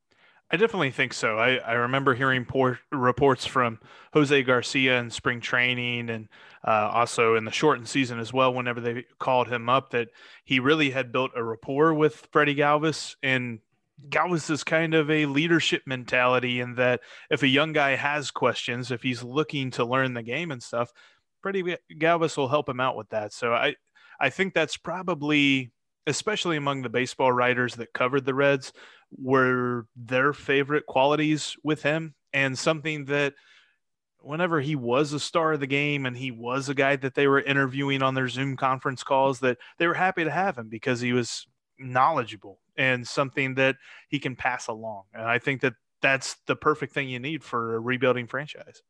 I 0.54 0.58
definitely 0.58 0.90
think 0.90 1.14
so. 1.14 1.38
I, 1.38 1.54
I 1.56 1.72
remember 1.72 2.14
hearing 2.14 2.44
poor 2.44 2.78
reports 2.90 3.46
from 3.46 3.78
Jose 4.12 4.42
Garcia 4.42 4.98
in 4.98 5.08
spring 5.10 5.40
training 5.40 6.10
and 6.10 6.28
uh, 6.62 6.90
also 6.92 7.36
in 7.36 7.46
the 7.46 7.50
shortened 7.50 7.88
season 7.88 8.18
as 8.18 8.34
well, 8.34 8.52
whenever 8.52 8.78
they 8.78 9.06
called 9.18 9.48
him 9.48 9.70
up, 9.70 9.92
that 9.92 10.08
he 10.44 10.60
really 10.60 10.90
had 10.90 11.10
built 11.10 11.30
a 11.34 11.42
rapport 11.42 11.94
with 11.94 12.28
Freddie 12.32 12.54
Galvis. 12.54 13.16
And 13.22 13.60
Galvis 14.10 14.50
is 14.50 14.62
kind 14.62 14.92
of 14.92 15.10
a 15.10 15.24
leadership 15.24 15.84
mentality 15.86 16.60
in 16.60 16.74
that 16.74 17.00
if 17.30 17.42
a 17.42 17.48
young 17.48 17.72
guy 17.72 17.96
has 17.96 18.30
questions, 18.30 18.90
if 18.90 19.02
he's 19.02 19.22
looking 19.22 19.70
to 19.70 19.86
learn 19.86 20.12
the 20.12 20.22
game 20.22 20.50
and 20.50 20.62
stuff, 20.62 20.92
Freddie 21.40 21.78
Galvis 21.94 22.36
will 22.36 22.48
help 22.48 22.68
him 22.68 22.78
out 22.78 22.94
with 22.96 23.08
that. 23.08 23.32
So 23.32 23.54
I, 23.54 23.74
I 24.20 24.28
think 24.28 24.52
that's 24.52 24.76
probably, 24.76 25.72
especially 26.06 26.56
among 26.56 26.82
the 26.82 26.88
baseball 26.88 27.32
writers 27.32 27.74
that 27.76 27.92
covered 27.92 28.24
the 28.24 28.34
Reds, 28.34 28.72
were 29.16 29.86
their 29.94 30.32
favorite 30.32 30.86
qualities 30.86 31.56
with 31.62 31.82
him 31.82 32.14
and 32.32 32.58
something 32.58 33.04
that 33.06 33.34
whenever 34.20 34.60
he 34.60 34.76
was 34.76 35.12
a 35.12 35.20
star 35.20 35.52
of 35.52 35.60
the 35.60 35.66
game 35.66 36.06
and 36.06 36.16
he 36.16 36.30
was 36.30 36.68
a 36.68 36.74
guy 36.74 36.96
that 36.96 37.14
they 37.14 37.26
were 37.26 37.40
interviewing 37.40 38.02
on 38.02 38.14
their 38.14 38.28
Zoom 38.28 38.56
conference 38.56 39.02
calls 39.02 39.40
that 39.40 39.58
they 39.78 39.86
were 39.86 39.94
happy 39.94 40.24
to 40.24 40.30
have 40.30 40.56
him 40.56 40.68
because 40.68 41.00
he 41.00 41.12
was 41.12 41.46
knowledgeable 41.78 42.60
and 42.76 43.06
something 43.06 43.54
that 43.54 43.76
he 44.08 44.18
can 44.18 44.36
pass 44.36 44.68
along. 44.68 45.02
And 45.12 45.24
I 45.24 45.38
think 45.38 45.60
that 45.62 45.74
that's 46.00 46.36
the 46.46 46.56
perfect 46.56 46.92
thing 46.92 47.08
you 47.08 47.18
need 47.18 47.44
for 47.44 47.76
a 47.76 47.80
rebuilding 47.80 48.26
franchise. 48.26 48.82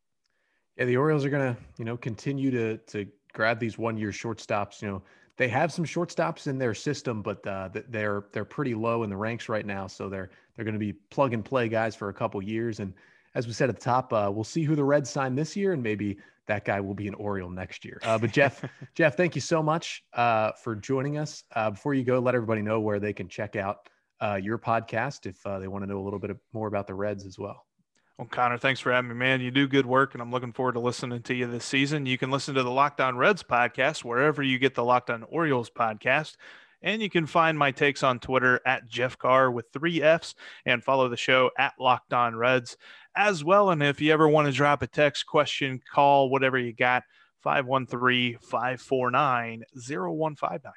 Yeah, 0.77 0.85
the 0.85 0.97
Orioles 0.97 1.25
are 1.25 1.31
going 1.31 1.55
to, 1.55 1.61
you 1.79 1.85
know, 1.85 1.97
continue 1.97 2.51
to 2.51 2.79
to 2.79 3.07
grab 3.33 3.59
these 3.59 3.79
one-year 3.79 4.11
shortstops, 4.11 4.83
you 4.83 4.89
know, 4.89 5.03
they 5.37 5.49
have 5.49 5.73
some 5.73 5.85
shortstops 5.85 6.47
in 6.47 6.59
their 6.59 6.75
system, 6.75 7.23
but 7.23 7.47
uh, 7.47 7.71
they're 7.89 8.25
they're 8.33 8.45
pretty 8.45 8.75
low 8.75 9.03
in 9.03 9.11
the 9.11 9.17
ranks 9.17 9.49
right 9.49 9.65
now. 9.65 9.87
So 9.87 10.09
they're 10.09 10.31
they're 10.55 10.65
going 10.65 10.75
to 10.75 10.79
be 10.79 10.93
plug 10.93 11.33
and 11.33 11.45
play 11.45 11.69
guys 11.69 11.95
for 11.95 12.09
a 12.09 12.15
couple 12.15 12.43
years. 12.43 12.81
And 12.81 12.93
as 13.35 13.47
we 13.47 13.53
said 13.53 13.69
at 13.69 13.77
the 13.77 13.83
top, 13.83 14.13
uh, 14.13 14.31
we'll 14.33 14.45
see 14.45 14.63
who 14.63 14.77
the 14.77 14.85
Reds 14.85 15.09
sign 15.09 15.35
this 15.35 15.57
year, 15.57 15.73
and 15.73 15.83
maybe 15.83 16.19
that 16.47 16.65
guy 16.65 16.81
will 16.81 16.95
be 16.95 17.09
an 17.09 17.15
Oriole 17.15 17.51
next 17.51 17.85
year. 17.85 17.99
Uh, 18.03 18.19
but 18.19 18.31
Jeff, 18.31 18.63
Jeff, 18.95 19.17
thank 19.17 19.35
you 19.35 19.41
so 19.41 19.63
much 19.63 20.05
uh, 20.13 20.53
for 20.53 20.75
joining 20.75 21.17
us. 21.17 21.45
Uh, 21.55 21.71
before 21.71 21.95
you 21.95 22.05
go, 22.05 22.19
let 22.19 22.35
everybody 22.35 22.61
know 22.61 22.81
where 22.81 23.01
they 23.01 23.13
can 23.13 23.29
check 23.29 23.57
out 23.57 23.89
uh, 24.21 24.35
your 24.35 24.59
podcast 24.59 25.25
if 25.27 25.43
they 25.61 25.69
want 25.69 25.83
to 25.83 25.87
know 25.89 25.99
a 25.99 26.05
little 26.05 26.19
bit 26.19 26.37
more 26.53 26.69
about 26.69 26.87
the 26.87 26.95
Reds 26.95 27.25
as 27.25 27.39
well. 27.39 27.65
Well, 28.19 28.29
Connor, 28.29 28.59
thanks 28.59 28.81
for 28.81 28.93
having 28.93 29.09
me, 29.09 29.15
man. 29.15 29.41
You 29.41 29.51
do 29.51 29.67
good 29.67 29.87
work, 29.87 30.13
and 30.13 30.23
I'm 30.23 30.31
looking 30.31 30.53
forward 30.53 30.73
to 30.75 30.81
listening 30.81 31.23
to 31.23 31.35
you 31.35 31.47
this 31.47 31.65
season. 31.65 32.07
You 32.07 32.19
can 32.19 32.31
listen 32.31 32.55
to 32.55 32.63
the 32.63 32.71
Locked 32.71 33.01
On 33.01 33.17
Reds 33.17 33.43
podcast 33.43 34.05
wherever 34.05 34.43
you 34.43 34.59
get 34.59 34.75
the 34.75 34.85
Locked 34.85 35.11
On 35.11 35.23
Orioles 35.25 35.71
podcast. 35.71 36.37
And 36.83 37.01
you 37.01 37.09
can 37.09 37.27
find 37.27 37.59
my 37.59 37.71
takes 37.71 38.03
on 38.03 38.19
Twitter 38.19 38.61
at 38.67 38.89
Jeff 38.89 39.17
Carr 39.17 39.51
with 39.51 39.67
three 39.73 40.03
F's 40.03 40.35
and 40.67 40.83
follow 40.83 41.09
the 41.09 41.17
show 41.17 41.51
at 41.59 41.75
Locked 41.79 42.13
On 42.13 42.35
Reds 42.35 42.77
as 43.17 43.45
well. 43.45 43.71
And 43.71 43.83
if 43.83 44.01
you 44.01 44.13
ever 44.13 44.29
want 44.29 44.47
to 44.47 44.53
drop 44.53 44.83
a 44.83 44.87
text, 44.87 45.27
question, 45.27 45.81
call, 45.93 46.29
whatever 46.29 46.59
you 46.59 46.73
got, 46.73 47.05
513 47.43 48.39
549 48.41 49.63
0159. 49.75 50.73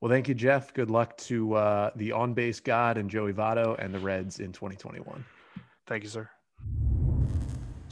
Well, 0.00 0.10
thank 0.10 0.28
you, 0.28 0.34
Jeff. 0.34 0.74
Good 0.74 0.90
luck 0.90 1.16
to 1.18 1.54
uh, 1.54 1.90
the 1.96 2.12
on 2.12 2.34
base 2.34 2.60
god 2.60 2.98
and 2.98 3.08
Joey 3.08 3.32
Votto 3.32 3.76
and 3.78 3.94
the 3.94 3.98
Reds 3.98 4.40
in 4.40 4.52
2021. 4.52 5.24
Thank 5.86 6.02
you, 6.02 6.10
sir. 6.10 6.28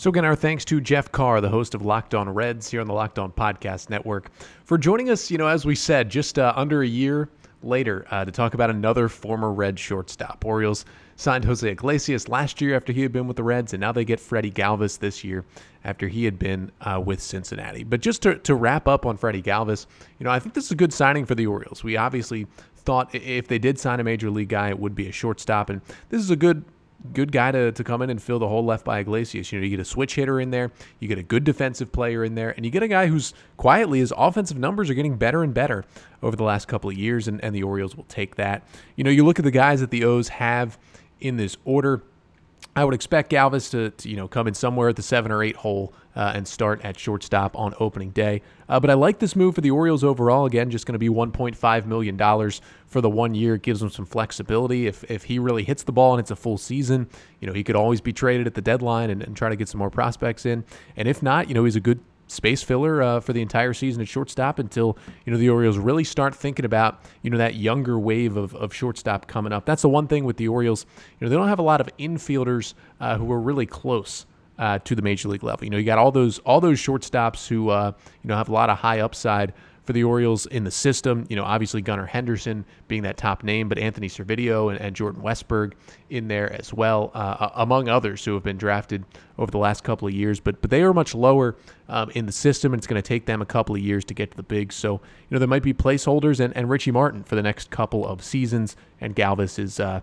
So, 0.03 0.11
again, 0.11 0.25
our 0.25 0.35
thanks 0.35 0.65
to 0.65 0.81
Jeff 0.81 1.13
Carr, 1.13 1.41
the 1.41 1.49
host 1.49 1.77
of 1.77 1.83
Locked 1.85 2.13
On 2.13 2.29
Reds 2.29 2.69
here 2.69 2.81
on 2.81 2.89
the 2.89 2.93
Locked 2.93 3.21
On 3.21 3.31
Podcast 3.31 3.89
Network, 3.89 4.33
for 4.65 4.77
joining 4.77 5.11
us, 5.11 5.31
you 5.31 5.39
know, 5.39 5.47
as 5.47 5.65
we 5.65 5.77
said, 5.77 6.11
just 6.11 6.41
uh, 6.41 6.53
under 6.57 6.83
a 6.83 6.87
year 6.89 7.29
later 7.63 8.05
uh, 8.11 8.25
to 8.25 8.33
talk 8.33 8.55
about 8.55 8.69
another 8.69 9.09
former 9.09 9.53
Red 9.53 9.79
shortstop. 9.79 10.45
Orioles 10.45 10.87
signed 11.15 11.45
Jose 11.45 11.71
Iglesias 11.71 12.29
last 12.29 12.61
year 12.61 12.75
after 12.75 12.93
he 12.93 13.01
had 13.03 13.13
been 13.13 13.29
with 13.29 13.37
the 13.37 13.45
Reds, 13.45 13.75
and 13.75 13.81
now 13.81 13.93
they 13.93 14.05
get 14.05 14.19
Freddie 14.19 14.51
Galvis 14.51 14.99
this 14.99 15.23
year 15.23 15.45
after 15.85 16.09
he 16.09 16.25
had 16.25 16.37
been 16.37 16.73
uh, 16.81 17.01
with 17.01 17.21
Cincinnati. 17.21 17.85
But 17.85 18.01
just 18.01 18.23
to, 18.23 18.39
to 18.39 18.57
wrap 18.57 18.89
up 18.89 19.07
on 19.07 19.17
Freddie 19.17 19.41
Galvis, 19.41 19.87
you 20.19 20.25
know, 20.25 20.33
I 20.33 20.41
think 20.41 20.57
this 20.57 20.65
is 20.65 20.73
a 20.73 20.75
good 20.75 20.93
signing 20.93 21.27
for 21.27 21.37
the 21.37 21.47
Orioles. 21.47 21.85
We 21.85 21.97
obviously 21.97 22.49
thought 22.75 23.15
if 23.15 23.47
they 23.47 23.61
did 23.61 23.79
sign 23.79 24.01
a 24.01 24.03
major 24.03 24.31
league 24.31 24.49
guy, 24.49 24.71
it 24.71 24.81
would 24.81 24.97
be 24.97 25.07
a 25.07 25.13
shortstop, 25.13 25.71
and 25.71 25.81
this 26.09 26.21
is 26.21 26.33
a 26.33 26.37
good 26.37 26.65
good 27.13 27.33
guy 27.33 27.53
to, 27.53 27.73
to 27.73 27.85
come 27.85 28.03
in 28.03 28.11
and 28.11 28.23
fill 28.23 28.39
the 28.39 28.49
hole 28.49 28.65
left 28.65 28.85
by 28.85 29.01
Iglesias. 29.01 29.53
You 29.53 29.59
know, 29.59 29.65
you 29.65 29.71
get 29.71 29.81
a 29.81 29.85
switch 29.85 30.15
hitter 30.15 30.41
in 30.41 30.51
there, 30.51 30.71
you 31.01 31.09
get 31.09 31.19
a 31.19 31.23
good 31.23 31.45
defensive 31.45 31.93
player 31.93 32.25
in 32.25 32.35
there, 32.35 32.51
and 32.51 32.65
you 32.65 32.71
get 32.71 32.83
a 32.83 32.89
guy 32.89 33.07
who's 33.07 33.35
quietly 33.57 33.99
his 33.99 34.13
offensive 34.17 34.59
numbers 34.59 34.89
are 34.91 34.95
getting 34.95 35.17
better 35.17 35.43
and 35.43 35.53
better 35.53 35.85
over 36.23 36.37
the 36.37 36.45
last 36.45 36.69
couple 36.69 36.91
of 36.91 36.97
years, 36.97 37.29
and, 37.29 37.43
and 37.45 37.55
the 37.55 37.63
Orioles 37.63 37.97
will 37.97 38.05
take 38.05 38.37
that. 38.37 38.67
You 38.97 39.05
know, 39.05 39.11
you 39.11 39.25
look 39.25 39.39
at 39.39 39.45
the 39.45 39.51
guys 39.51 39.81
that 39.81 39.91
the 39.91 40.05
O's 40.05 40.29
have 40.29 40.79
in 41.21 41.37
this 41.37 41.57
order. 41.65 42.03
I 42.75 42.85
would 42.85 42.95
expect 42.95 43.31
Galvis 43.31 43.71
to, 43.73 43.91
to, 43.91 44.09
you 44.09 44.17
know 44.17 44.29
come 44.29 44.47
in 44.47 44.55
somewhere 44.55 44.89
at 44.89 44.97
the 44.97 45.03
seven 45.03 45.31
or 45.31 45.43
eight 45.43 45.57
hole 45.57 45.93
uh, 46.17 46.33
and 46.35 46.49
start 46.49 46.81
at 46.85 46.99
shortstop 46.99 47.57
on 47.57 47.75
opening 47.79 48.11
day. 48.11 48.43
Uh, 48.69 48.81
but 48.81 48.89
I 48.89 48.95
like 48.95 49.19
this 49.19 49.37
move 49.37 49.55
for 49.55 49.61
the 49.61 49.71
Orioles 49.71 50.03
overall. 50.03 50.47
Again, 50.47 50.71
just 50.71 50.87
going 50.87 50.95
to 50.95 50.99
be 50.99 51.09
1.5 51.09 51.87
million 51.87 52.17
dollars 52.17 52.61
for 52.87 53.01
the 53.01 53.11
one 53.11 53.35
year. 53.35 53.57
It 53.57 53.63
gives 53.63 53.81
them 53.81 53.91
some 53.91 54.07
flexibility. 54.07 54.87
If 54.87 55.05
if 55.11 55.25
he 55.25 55.39
really 55.39 55.65
hits 55.65 55.83
the 55.83 55.93
ball 55.93 56.15
and 56.15 56.21
it's 56.21 56.31
a 56.31 56.37
full 56.37 56.57
season, 56.57 57.09
you 57.41 57.47
know 57.47 57.53
he 57.53 57.63
could 57.63 57.77
always 57.77 58.01
be 58.01 58.13
traded 58.13 58.47
at 58.47 58.55
the 58.55 58.63
deadline 58.63 59.11
and, 59.11 59.23
and 59.23 59.37
try 59.37 59.49
to 59.49 59.57
get 59.57 59.69
some 59.69 59.79
more 59.79 59.91
prospects 59.91 60.47
in. 60.47 60.65
And 60.97 61.07
if 61.07 61.23
not, 61.23 61.49
you 61.49 61.55
know 61.55 61.65
he's 61.65 61.77
a 61.77 61.81
good 61.81 62.01
space 62.33 62.63
filler 62.63 63.03
uh, 63.03 63.21
for 63.21 63.33
the 63.33 63.43
entire 63.43 63.75
season 63.75 64.01
at 64.01 64.09
shortstop 64.09 64.59
until 64.59 64.97
you 65.25 65.33
know 65.33 65.39
the 65.39 65.51
Orioles 65.51 65.79
really 65.79 66.05
start 66.05 66.35
thinking 66.35 66.65
about 66.65 67.01
you 67.23 67.31
know 67.31 67.39
that 67.39 67.55
younger 67.55 67.99
wave 67.99 68.37
of, 68.37 68.55
of 68.55 68.75
shortstop 68.75 69.27
coming 69.27 69.53
up. 69.53 69.67
That's 69.67 69.83
the 69.83 69.89
one 69.89 70.09
thing 70.09 70.25
with 70.25 70.37
the 70.37 70.49
Orioles. 70.49 70.87
You 71.21 71.27
know 71.27 71.31
they 71.31 71.37
don't 71.37 71.49
have 71.49 71.59
a 71.59 71.63
lot 71.63 71.81
of 71.81 71.89
infielders 71.99 72.75
uh, 73.01 73.19
who 73.19 73.31
are 73.33 73.41
really 73.41 73.67
close. 73.67 74.27
Uh, 74.59 74.79
to 74.81 74.95
the 74.95 75.03
major 75.03 75.29
league 75.29 75.43
level, 75.43 75.65
you 75.65 75.71
know, 75.71 75.79
you 75.79 75.85
got 75.85 75.97
all 75.99 76.13
those 76.13 76.39
all 76.41 76.61
those 76.61 76.79
shortstops 76.79 77.49
who 77.49 77.71
uh, 77.71 77.91
you 78.23 78.29
know 78.29 78.37
have 78.37 78.51
a 78.51 78.53
lot 78.53 78.69
of 78.69 78.77
high 78.79 79.01
upside, 79.01 79.55
for 79.85 79.93
the 79.93 80.05
Orioles 80.05 80.47
in 80.47 80.65
the 80.65 80.71
system. 80.71 81.27
You 81.29 81.37
know, 81.37 81.45
obviously 81.45 81.83
Gunnar 81.83 82.07
Henderson 82.07 82.65
being 82.89 83.03
that 83.03 83.17
top 83.17 83.43
name, 83.43 83.69
but 83.69 83.79
Anthony 83.79 84.09
Servideo 84.09 84.71
and, 84.71 84.81
and 84.81 84.95
Jordan 84.95 85.23
Westburg 85.23 85.73
in 86.11 86.29
there 86.29 86.53
as 86.53 86.73
well, 86.73 87.11
uh, 87.15 87.51
among 87.55 87.89
others 87.89 88.25
who 88.25 88.35
have 88.35 88.43
been 88.43 88.59
drafted 88.59 89.05
over 89.39 89.51
the 89.51 89.59
last 89.59 89.83
couple 89.83 90.07
of 90.07 90.15
years. 90.15 90.41
But 90.41 90.61
but 90.61 90.71
they 90.71 90.83
are 90.83 90.93
much 90.93 91.15
lower 91.15 91.57
um, 91.89 92.11
in 92.11 92.27
the 92.27 92.33
system, 92.33 92.73
and 92.73 92.81
it's 92.81 92.87
going 92.87 93.01
to 93.01 93.07
take 93.07 93.27
them 93.27 93.43
a 93.43 93.47
couple 93.47 93.75
of 93.75 93.81
years 93.81 94.05
to 94.07 94.15
get 94.15 94.31
to 94.31 94.37
the 94.37 94.43
bigs. 94.43 94.75
So 94.75 94.95
you 94.95 95.01
know 95.31 95.39
there 95.39 95.49
might 95.49 95.63
be 95.63 95.75
placeholders 95.75 96.39
and, 96.39 96.57
and 96.57 96.71
Richie 96.71 96.93
Martin 96.93 97.25
for 97.25 97.35
the 97.35 97.43
next 97.43 97.71
couple 97.71 98.07
of 98.07 98.23
seasons, 98.23 98.77
and 99.01 99.17
Galvis 99.17 99.59
is 99.59 99.81
uh, 99.81 100.01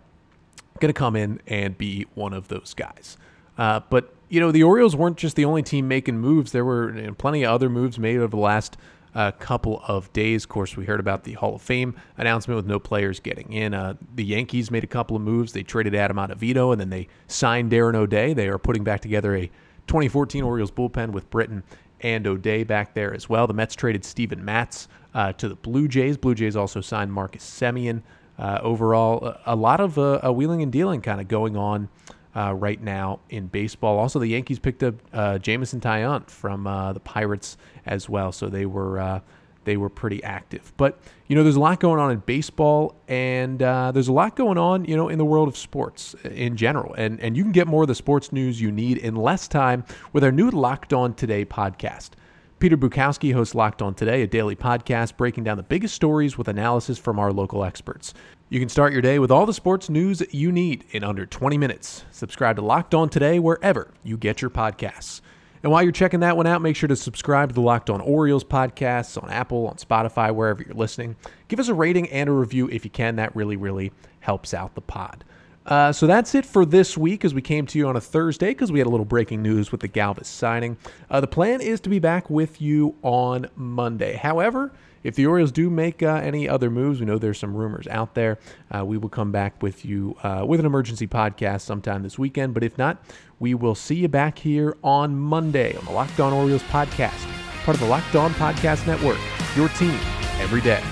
going 0.80 0.94
to 0.94 0.98
come 0.98 1.16
in 1.16 1.42
and 1.48 1.78
be 1.78 2.06
one 2.16 2.34
of 2.34 2.50
those 2.50 2.74
guys. 2.74 3.18
Uh, 3.58 3.82
but 3.90 4.14
you 4.28 4.40
know 4.40 4.52
the 4.52 4.64
Orioles 4.64 4.96
weren't 4.96 5.18
just 5.18 5.36
the 5.36 5.46
only 5.46 5.64
team 5.64 5.88
making 5.88 6.20
moves. 6.20 6.52
There 6.52 6.66
were 6.66 6.96
you 6.96 7.08
know, 7.08 7.14
plenty 7.14 7.44
of 7.44 7.52
other 7.52 7.70
moves 7.70 7.98
made 7.98 8.18
over 8.18 8.28
the 8.28 8.38
last 8.38 8.78
a 9.16 9.32
couple 9.32 9.82
of 9.88 10.12
days. 10.14 10.44
Of 10.44 10.50
course, 10.50 10.78
we 10.78 10.86
heard 10.86 11.00
about 11.00 11.24
the 11.24 11.34
Hall 11.34 11.56
of 11.56 11.62
Fame 11.62 11.96
announcement 12.18 12.56
with 12.58 12.66
no 12.66 12.80
players 12.80 13.20
getting 13.20 13.52
in. 13.54 13.74
Uh, 13.74 13.96
the 14.16 14.24
Yankees 14.24 14.72
made 14.72 14.84
a 14.84 14.88
couple 14.88 15.16
of 15.16 15.22
moves. 15.22 15.54
They 15.54 15.64
traded 15.64 15.96
Adam 15.96 16.18
Ottavino 16.18 16.72
and 16.72 16.80
then 16.80 16.90
they 16.90 17.08
signed 17.28 17.72
Darren 17.72 17.96
O'Day. 17.96 18.34
They 18.34 18.48
are 18.48 18.58
putting 18.58 18.84
back 18.84 19.02
together 19.02 19.36
a 19.36 19.48
2014 19.88 20.44
Orioles 20.44 20.72
bullpen 20.72 21.12
with 21.12 21.30
Britton 21.30 21.64
and 22.02 22.26
O'Day 22.26 22.64
back 22.64 22.94
there 22.94 23.14
as 23.14 23.28
well. 23.28 23.48
The 23.48 23.54
Mets 23.54 23.76
traded 23.76 24.06
Steven 24.06 24.44
Matz 24.44 24.88
uh, 25.14 25.34
to 25.34 25.50
the 25.50 25.56
Blue 25.56 25.88
Jays. 25.88 26.18
Blue 26.18 26.36
Jays 26.36 26.56
also 26.56 26.82
signed 26.82 27.12
Marcus 27.12 27.44
Semien. 27.44 28.02
Uh, 28.38 28.60
overall, 28.62 29.26
a, 29.26 29.42
a, 29.48 29.56
lot 29.56 29.82
of 29.82 29.98
uh, 29.98 30.32
wheeling 30.34 30.62
and 30.62 30.72
dealing 30.72 31.02
kind 31.02 31.20
of 31.20 31.28
going 31.28 31.58
on 31.58 31.90
uh, 32.36 32.54
right 32.54 32.82
now 32.82 33.20
in 33.30 33.48
baseball. 33.48 33.98
Also, 33.98 34.20
the 34.20 34.28
Yankees 34.28 34.60
picked 34.60 34.84
up 34.84 34.96
uh, 35.14 35.38
Jameson 35.38 35.80
Taillon 35.80 36.30
from 36.30 36.68
uh, 36.68 36.94
the 36.94 37.00
Pirates 37.00 37.58
as 37.86 38.10
well, 38.10 38.32
so 38.32 38.48
they 38.48 38.66
were 38.66 39.00
uh, 39.00 39.20
they 39.66 39.78
were 39.78 39.90
pretty 39.90 40.24
active. 40.24 40.74
But 40.78 41.00
you 41.28 41.36
know, 41.36 41.44
there's 41.44 41.56
a 41.56 41.60
lot 41.60 41.80
going 41.80 42.00
on 42.00 42.12
in 42.12 42.20
baseball, 42.20 42.96
and 43.08 43.62
uh, 43.62 43.92
there's 43.92 44.08
a 44.08 44.14
lot 44.14 44.36
going 44.36 44.58
on, 44.58 44.86
you 44.86 44.96
know, 44.96 45.10
in 45.10 45.18
the 45.18 45.26
world 45.26 45.48
of 45.48 45.58
sports 45.58 46.16
in 46.24 46.56
general. 46.56 46.94
And 46.96 47.20
and 47.20 47.36
you 47.36 47.44
can 47.44 47.52
get 47.52 47.68
more 47.68 47.84
of 47.84 47.88
the 47.88 47.96
sports 47.96 48.32
news 48.32 48.62
you 48.62 48.72
need 48.72 48.98
in 48.98 49.16
less 49.16 49.48
time 49.48 49.84
with 50.14 50.24
our 50.24 50.32
new 50.32 50.50
Locked 50.50 50.94
On 50.94 51.14
Today 51.14 51.46
podcast. 51.46 52.12
Peter 52.60 52.76
Bukowski 52.76 53.32
hosts 53.32 53.56
Locked 53.56 53.82
On 53.82 53.96
Today, 53.96 54.22
a 54.22 54.28
daily 54.28 54.54
podcast 54.54 55.16
breaking 55.16 55.46
down 55.46 55.56
the 55.56 55.64
biggest 55.64 55.96
stories 55.96 56.38
with 56.38 56.50
analysis 56.50 57.00
from 57.00 57.18
our 57.18 57.32
local 57.32 57.64
experts. 57.64 58.14
You 58.50 58.60
can 58.60 58.68
start 58.68 58.92
your 58.92 59.02
day 59.02 59.18
with 59.18 59.32
all 59.32 59.46
the 59.46 59.54
sports 59.54 59.90
news 59.90 60.22
you 60.34 60.52
need 60.52 60.84
in 60.92 61.02
under 61.02 61.26
20 61.26 61.58
minutes. 61.58 62.04
Subscribe 62.12 62.58
to 62.58 62.62
Locked 62.62 62.94
On 62.94 63.08
Today 63.08 63.40
wherever 63.40 63.92
you 64.04 64.18
get 64.18 64.42
your 64.42 64.52
podcasts. 64.52 65.22
And 65.64 65.72
while 65.72 65.84
you're 65.84 65.94
checking 65.94 66.20
that 66.20 66.36
one 66.36 66.48
out, 66.48 66.62
make 66.62 66.76
sure 66.76 66.90
to 66.90 66.98
subscribe 66.98 67.48
to 67.48 67.56
the 67.56 67.62
Locked 67.62 67.90
On 67.90 68.02
Orioles 68.02 68.44
podcasts 68.44 69.22
on 69.22 69.30
Apple, 69.30 69.66
on 69.66 69.76
Spotify, 69.76 70.36
wherever 70.36 70.62
you're 70.62 70.76
listening. 70.76 71.16
Give 71.48 71.62
us 71.62 71.70
a 71.70 71.74
rating 71.74 72.10
and 72.10 72.28
a 72.28 72.34
review 72.34 72.68
if 72.68 72.84
you 72.84 72.92
can. 72.92 73.16
That 73.16 73.34
really, 73.38 73.56
really 73.56 73.94
helps 74.20 74.54
out 74.54 74.76
the 74.76 74.82
pod. 74.82 75.24
Uh, 75.70 75.92
so 75.92 76.08
that's 76.08 76.34
it 76.34 76.46
for 76.46 76.66
this 76.66 76.98
week 76.98 77.24
as 77.24 77.34
we 77.34 77.42
came 77.42 77.66
to 77.68 77.78
you 77.78 77.88
on 77.88 77.96
a 77.96 78.02
Thursday 78.02 78.48
because 78.50 78.72
we 78.72 78.80
had 78.80 78.88
a 78.88 78.90
little 78.90 79.06
breaking 79.06 79.42
news 79.44 79.72
with 79.72 79.82
the 79.82 79.88
Galvis 79.88 80.26
signing. 80.26 80.78
Uh, 81.10 81.22
the 81.22 81.28
plan 81.28 81.62
is 81.62 81.80
to 81.82 81.90
be 81.90 82.00
back 82.00 82.30
with 82.30 82.60
you 82.60 82.96
on 83.04 83.48
Monday. 83.56 84.16
However, 84.16 84.74
if 85.04 85.16
the 85.16 85.28
Orioles 85.28 85.52
do 85.52 85.70
make 85.70 86.02
uh, 86.04 86.16
any 86.16 86.50
other 86.50 86.70
moves, 86.70 87.00
we 87.00 87.06
know 87.06 87.20
there's 87.20 87.38
some 87.38 87.56
rumors 87.56 87.88
out 87.88 88.16
there. 88.16 88.40
Uh, 88.76 88.84
we 88.84 88.98
will 88.98 89.10
come 89.10 89.32
back 89.32 89.62
with 89.62 89.86
you 89.86 90.18
uh, 90.24 90.44
with 90.46 90.60
an 90.60 90.66
emergency 90.66 91.08
podcast 91.08 91.62
sometime 91.62 92.02
this 92.02 92.18
weekend. 92.18 92.54
But 92.56 92.64
if 92.64 92.78
not, 92.78 93.02
we 93.40 93.54
will 93.54 93.76
see 93.76 93.96
you 93.96 94.08
back 94.08 94.40
here 94.40 94.76
on 94.84 95.16
Monday 95.16 95.76
on 95.78 95.86
the 95.86 95.92
Locked 95.92 96.20
On 96.20 96.34
Orioles 96.34 96.64
podcast, 96.64 97.26
part 97.64 97.76
of 97.76 97.80
the 97.80 97.88
Locked 97.88 98.16
On 98.16 98.34
Podcast 98.34 98.88
Network. 98.88 99.20
Your 99.56 99.70
team 99.70 99.98
every 100.42 100.62
day. 100.62 100.84